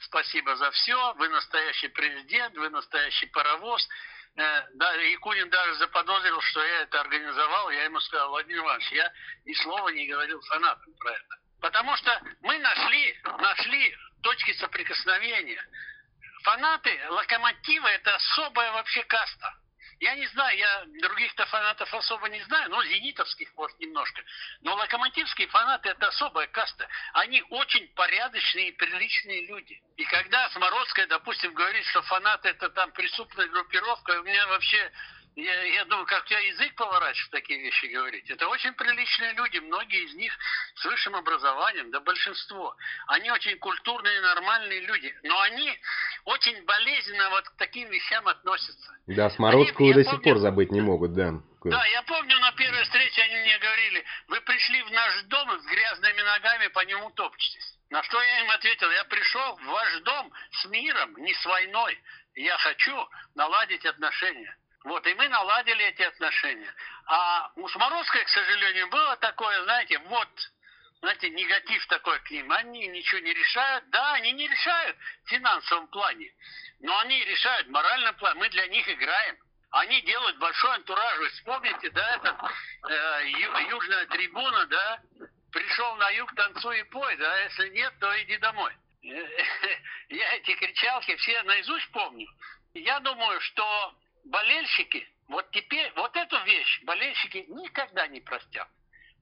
Спасибо 0.00 0.56
за 0.56 0.70
все. 0.70 1.14
Вы 1.14 1.28
настоящий 1.28 1.88
президент, 1.88 2.56
вы 2.56 2.70
настоящий 2.70 3.26
паровоз. 3.26 3.88
Э, 4.36 4.62
да, 4.74 4.92
Якунин 4.94 5.48
даже 5.48 5.74
заподозрил, 5.76 6.40
что 6.42 6.64
я 6.64 6.82
это 6.82 7.00
организовал. 7.00 7.70
Я 7.70 7.84
ему 7.84 8.00
сказал, 8.00 8.30
Владимир 8.30 8.58
Иванович, 8.58 8.92
я 8.92 9.12
ни 9.44 9.54
слова 9.54 9.88
не 9.88 10.06
говорил 10.06 10.40
фанатам 10.42 10.94
про 10.98 11.12
это. 11.12 11.36
Потому 11.60 11.96
что 11.96 12.22
мы 12.42 12.58
нашли, 12.58 13.18
нашли 13.24 13.96
точки 14.22 14.52
соприкосновения. 14.54 15.64
Фанаты 16.42 17.00
локомотива 17.10 17.88
это 17.88 18.14
особая 18.14 18.72
вообще 18.72 19.02
каста. 19.04 19.54
Я 19.98 20.14
не 20.14 20.26
знаю, 20.26 20.58
я 20.58 20.84
других-то 21.00 21.46
фанатов 21.46 21.92
особо 21.94 22.28
не 22.28 22.42
знаю, 22.42 22.68
ну, 22.70 22.82
зенитовских, 22.82 23.48
может, 23.56 23.78
немножко. 23.80 24.22
Но 24.60 24.74
локомотивские 24.74 25.48
фанаты– 25.48 25.88
это 25.90 26.08
особая 26.08 26.46
каста. 26.48 26.86
Они 27.14 27.42
очень 27.48 27.88
порядочные 27.94 28.68
и 28.68 28.72
приличные 28.72 29.46
люди. 29.46 29.82
И 29.96 30.04
когда 30.04 30.50
Смородская, 30.50 31.06
допустим, 31.06 31.54
говорит, 31.54 31.84
что 31.86 32.02
фанаты– 32.02 32.48
это 32.50 32.68
там 32.70 32.92
преступная 32.92 33.48
группировка, 33.48 34.20
у 34.20 34.22
меня 34.24 34.46
вообще 34.48 34.92
Я, 35.36 35.62
я 35.64 35.84
думаю, 35.84 36.06
как 36.06 36.24
у 36.24 36.26
тебя 36.28 36.38
язык 36.38 36.74
поворачивает 36.76 37.30
такие 37.30 37.60
вещи 37.60 37.84
говорить. 37.86 38.28
Это 38.30 38.48
очень 38.48 38.72
приличные 38.72 39.34
люди, 39.34 39.58
многие 39.58 40.04
из 40.04 40.14
них 40.14 40.32
с 40.76 40.84
высшим 40.86 41.14
образованием, 41.14 41.90
да 41.90 42.00
большинство. 42.00 42.74
Они 43.06 43.30
очень 43.30 43.58
культурные, 43.58 44.22
нормальные 44.22 44.80
люди, 44.80 45.14
но 45.24 45.38
они 45.42 45.78
очень 46.24 46.64
болезненно 46.64 47.28
вот 47.28 47.50
к 47.50 47.56
таким 47.58 47.90
вещам 47.90 48.26
относятся. 48.26 48.96
Да, 49.08 49.28
Смородскую 49.28 49.92
до 49.92 50.04
сих 50.04 50.22
пор 50.22 50.38
забыть 50.38 50.72
не 50.72 50.80
могут, 50.80 51.12
да. 51.12 51.34
Да, 51.64 51.84
я 51.84 52.02
помню, 52.04 52.38
на 52.38 52.52
первой 52.52 52.84
встрече 52.84 53.22
они 53.22 53.36
мне 53.36 53.58
говорили, 53.58 54.04
вы 54.28 54.40
пришли 54.40 54.82
в 54.84 54.90
наш 54.90 55.22
дом 55.24 55.60
с 55.60 55.66
грязными 55.66 56.22
ногами 56.22 56.68
по 56.68 56.82
нему 56.86 57.10
топчетесь. 57.10 57.76
На 57.90 58.02
что 58.04 58.22
я 58.22 58.40
им 58.40 58.50
ответил, 58.52 58.90
я 58.90 59.04
пришел 59.04 59.56
в 59.56 59.64
ваш 59.64 60.00
дом 60.00 60.32
с 60.52 60.64
миром, 60.66 61.14
не 61.18 61.34
с 61.34 61.44
войной. 61.44 62.00
Я 62.36 62.56
хочу 62.56 63.08
наладить 63.34 63.84
отношения. 63.84 64.56
Вот, 64.86 65.04
и 65.04 65.14
мы 65.14 65.28
наладили 65.28 65.84
эти 65.86 66.02
отношения. 66.02 66.72
А 67.06 67.50
у 67.56 67.68
Смородской, 67.68 68.24
к 68.24 68.28
сожалению, 68.28 68.88
было 68.88 69.16
такое, 69.16 69.64
знаете, 69.64 69.98
вот, 69.98 70.28
знаете, 71.00 71.28
негатив 71.30 71.84
такой 71.88 72.20
к 72.20 72.30
ним. 72.30 72.52
Они 72.52 72.86
ничего 72.86 73.18
не 73.18 73.34
решают. 73.34 73.90
Да, 73.90 74.12
они 74.12 74.30
не 74.30 74.46
решают 74.46 74.96
в 75.24 75.28
финансовом 75.28 75.88
плане, 75.88 76.32
но 76.78 76.96
они 77.00 77.18
решают 77.24 77.66
в 77.66 77.70
моральном 77.70 78.14
плане. 78.14 78.38
Мы 78.38 78.48
для 78.48 78.68
них 78.68 78.88
играем. 78.88 79.36
Они 79.72 80.00
делают 80.02 80.38
большой 80.38 80.76
антураж. 80.76 81.18
Вы 81.18 81.28
вспомните, 81.30 81.90
да, 81.90 82.14
это 82.14 82.52
э, 82.88 83.28
южная 83.68 84.06
трибуна, 84.06 84.66
да, 84.66 85.00
пришел 85.50 85.96
на 85.96 86.10
юг, 86.10 86.32
танцуй 86.36 86.78
и 86.78 86.84
пой, 86.84 87.16
да, 87.16 87.40
если 87.40 87.70
нет, 87.70 87.92
то 87.98 88.22
иди 88.22 88.36
домой. 88.36 88.72
Я 89.02 90.34
эти 90.36 90.54
кричалки 90.54 91.16
все 91.16 91.42
наизусть 91.42 91.90
помню. 91.90 92.28
Я 92.72 93.00
думаю, 93.00 93.40
что 93.40 93.96
болельщики, 94.26 95.08
вот 95.28 95.50
теперь, 95.50 95.92
вот 95.96 96.14
эту 96.16 96.38
вещь 96.44 96.82
болельщики 96.84 97.46
никогда 97.48 98.06
не 98.06 98.20
простят. 98.20 98.68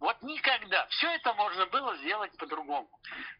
Вот 0.00 0.20
никогда. 0.22 0.86
Все 0.88 1.08
это 1.14 1.32
можно 1.34 1.66
было 1.66 1.96
сделать 1.98 2.36
по-другому. 2.36 2.90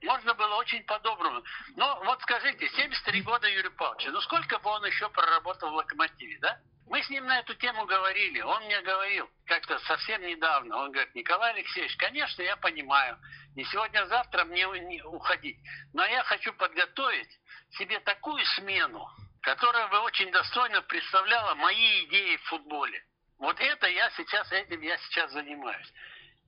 Можно 0.02 0.34
было 0.34 0.54
очень 0.54 0.82
по-доброму. 0.84 1.42
Но 1.76 2.00
вот 2.04 2.22
скажите, 2.22 2.68
73 2.68 3.22
года 3.22 3.48
Юрий 3.48 3.70
Павлович, 3.70 4.06
ну 4.06 4.20
сколько 4.22 4.58
бы 4.60 4.70
он 4.70 4.84
еще 4.86 5.08
проработал 5.10 5.70
в 5.70 5.74
«Локомотиве», 5.74 6.38
да? 6.38 6.58
Мы 6.86 7.02
с 7.02 7.10
ним 7.10 7.26
на 7.26 7.40
эту 7.40 7.54
тему 7.54 7.86
говорили. 7.86 8.40
Он 8.40 8.62
мне 8.64 8.80
говорил 8.82 9.28
как-то 9.46 9.78
совсем 9.80 10.22
недавно. 10.22 10.76
Он 10.76 10.92
говорит, 10.92 11.14
Николай 11.14 11.52
Алексеевич, 11.54 11.96
конечно, 11.96 12.42
я 12.42 12.56
понимаю. 12.56 13.18
Не 13.56 13.64
сегодня-завтра 13.64 14.42
а 14.42 14.44
мне 14.44 14.66
не 14.80 15.02
уходить. 15.02 15.58
Но 15.92 16.04
я 16.04 16.22
хочу 16.24 16.52
подготовить 16.52 17.30
себе 17.78 18.00
такую 18.00 18.44
смену, 18.56 19.08
которая 19.44 19.88
бы 19.88 19.98
очень 20.00 20.30
достойно 20.32 20.80
представляла 20.82 21.54
мои 21.54 22.04
идеи 22.06 22.36
в 22.36 22.44
футболе. 22.44 23.04
Вот 23.38 23.60
это 23.60 23.86
я 23.88 24.10
сейчас, 24.10 24.50
этим 24.50 24.80
я 24.80 24.96
сейчас 24.96 25.30
занимаюсь. 25.32 25.92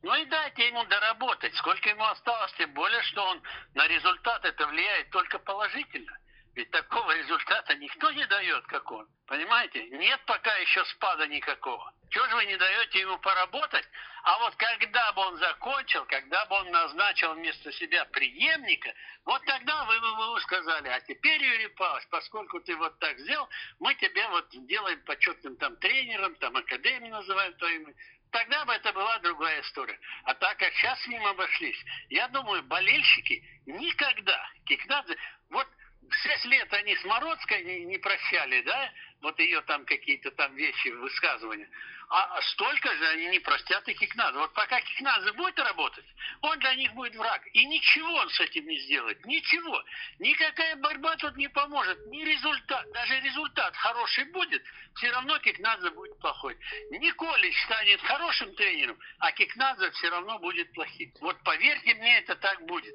Ну 0.02 0.14
и 0.14 0.24
дайте 0.26 0.68
ему 0.68 0.82
доработать. 0.84 1.54
Сколько 1.56 1.90
ему 1.90 2.04
осталось, 2.04 2.52
тем 2.54 2.72
более, 2.72 3.02
что 3.02 3.22
он 3.22 3.42
на 3.74 3.86
результат 3.86 4.44
это 4.44 4.66
влияет 4.66 5.10
только 5.10 5.38
положительно. 5.38 6.16
Ведь 6.56 6.70
такого 6.70 7.14
результата 7.14 7.74
никто 7.74 8.10
не 8.12 8.24
дает, 8.26 8.66
как 8.66 8.90
он. 8.90 9.06
Понимаете? 9.26 9.84
Нет 9.90 10.18
пока 10.24 10.56
еще 10.56 10.82
спада 10.86 11.26
никакого. 11.26 11.92
Чего 12.08 12.26
же 12.28 12.36
вы 12.36 12.46
не 12.46 12.56
даете 12.56 13.00
ему 13.00 13.18
поработать? 13.18 13.86
А 14.22 14.38
вот 14.38 14.56
когда 14.56 15.12
бы 15.12 15.20
он 15.20 15.36
закончил, 15.36 16.06
когда 16.06 16.46
бы 16.46 16.56
он 16.56 16.70
назначил 16.70 17.34
вместо 17.34 17.70
себя 17.72 18.06
преемника, 18.06 18.90
вот 19.26 19.44
тогда 19.44 19.84
вы 19.84 20.00
бы 20.00 20.32
вы 20.32 20.40
сказали, 20.40 20.88
а 20.88 21.00
теперь, 21.00 21.44
Юрий 21.44 21.68
Павлович, 21.68 22.08
поскольку 22.08 22.58
ты 22.60 22.74
вот 22.76 22.98
так 23.00 23.18
сделал, 23.18 23.48
мы 23.78 23.94
тебе 23.96 24.26
вот 24.28 24.48
делаем 24.66 25.00
почетным 25.04 25.56
там 25.56 25.76
тренером, 25.76 26.36
там 26.36 26.56
академию 26.56 27.12
называем 27.12 27.52
твоим. 27.54 27.94
Тогда 28.30 28.64
бы 28.64 28.72
это 28.72 28.94
была 28.94 29.18
другая 29.18 29.60
история. 29.60 29.98
А 30.24 30.34
так 30.34 30.56
как 30.56 30.72
сейчас 30.72 31.02
с 31.02 31.06
ним 31.06 31.24
обошлись, 31.26 31.84
я 32.08 32.28
думаю, 32.28 32.62
болельщики 32.62 33.44
никогда, 33.66 34.48
Кикнадзе, 34.64 35.16
вот 35.50 35.66
шесть 36.10 36.44
лет 36.46 36.72
они 36.72 36.96
с 36.96 37.04
Мородской 37.04 37.62
не, 37.64 37.84
не 37.84 37.98
прощали, 37.98 38.62
да, 38.62 38.92
вот 39.22 39.38
ее 39.38 39.60
там 39.62 39.84
какие-то 39.84 40.30
там 40.32 40.54
вещи, 40.54 40.88
высказывания. 40.88 41.68
А 42.08 42.40
столько 42.52 42.94
же 42.94 43.08
они 43.08 43.26
не 43.28 43.40
простят 43.40 43.88
и 43.88 43.94
Кикнадзе. 43.94 44.38
Вот 44.38 44.52
пока 44.52 44.80
Кикнадзе 44.80 45.32
будет 45.32 45.58
работать, 45.58 46.04
он 46.40 46.56
для 46.60 46.74
них 46.76 46.92
будет 46.92 47.16
враг. 47.16 47.42
И 47.52 47.66
ничего 47.66 48.14
он 48.14 48.30
с 48.30 48.40
этим 48.40 48.64
не 48.66 48.78
сделает. 48.78 49.24
Ничего. 49.26 49.82
Никакая 50.20 50.76
борьба 50.76 51.16
тут 51.16 51.36
не 51.36 51.48
поможет. 51.48 52.06
Ни 52.06 52.24
результат. 52.24 52.88
Даже 52.92 53.18
результат 53.20 53.74
хороший 53.76 54.24
будет, 54.26 54.62
все 54.94 55.10
равно 55.10 55.38
Кикнадзе 55.40 55.90
будет 55.90 56.16
плохой. 56.20 56.56
Николич 56.90 57.60
станет 57.64 58.00
хорошим 58.02 58.54
тренером, 58.54 58.98
а 59.18 59.32
Кикнадзе 59.32 59.90
все 59.90 60.08
равно 60.10 60.38
будет 60.38 60.72
плохим. 60.74 61.12
Вот 61.20 61.42
поверьте 61.42 61.94
мне, 61.94 62.18
это 62.18 62.36
так 62.36 62.64
будет. 62.66 62.94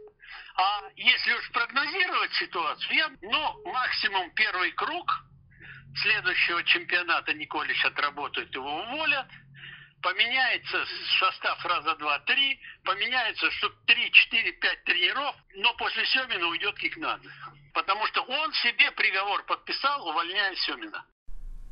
А 0.56 0.84
если 0.96 1.34
уж 1.34 1.52
прогнозировать 1.52 2.34
ситуацию, 2.36 2.96
я, 2.96 3.12
ну, 3.22 3.72
максимум 3.74 4.32
первый 4.36 4.72
круг– 4.72 5.26
следующего 5.96 6.64
чемпионата 6.64 7.34
Николич 7.34 7.84
отработает, 7.86 8.54
его 8.54 8.84
уволят. 8.84 9.28
Поменяется 10.02 10.84
состав 11.20 11.64
раза 11.64 11.96
два-три, 11.98 12.60
поменяется 12.84 13.52
штук 13.52 13.74
три, 13.86 14.12
четыре, 14.12 14.52
пять 14.54 14.84
тренеров, 14.84 15.36
но 15.56 15.74
после 15.76 16.06
Семина 16.08 16.48
уйдет 16.48 16.76
Кикнадзе. 16.80 17.30
Потому 17.74 18.08
что 18.08 18.22
он 18.24 18.52
себе 18.54 18.92
приговор 18.92 19.44
подписал, 19.46 20.08
увольняя 20.08 20.56
Семина. 20.56 21.06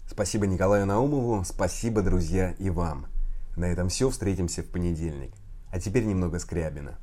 Спасибо 0.08 0.46
Николаю 0.46 0.86
Наумову, 0.86 1.44
спасибо, 1.44 2.02
друзья, 2.02 2.54
и 2.60 2.70
вам. 2.70 3.08
На 3.58 3.66
этом 3.66 3.90
все, 3.90 4.10
встретимся 4.10 4.62
в 4.62 4.72
понедельник. 4.72 5.34
А 5.72 5.80
теперь 5.80 6.04
немного 6.04 6.40
Скрябина. 6.40 7.00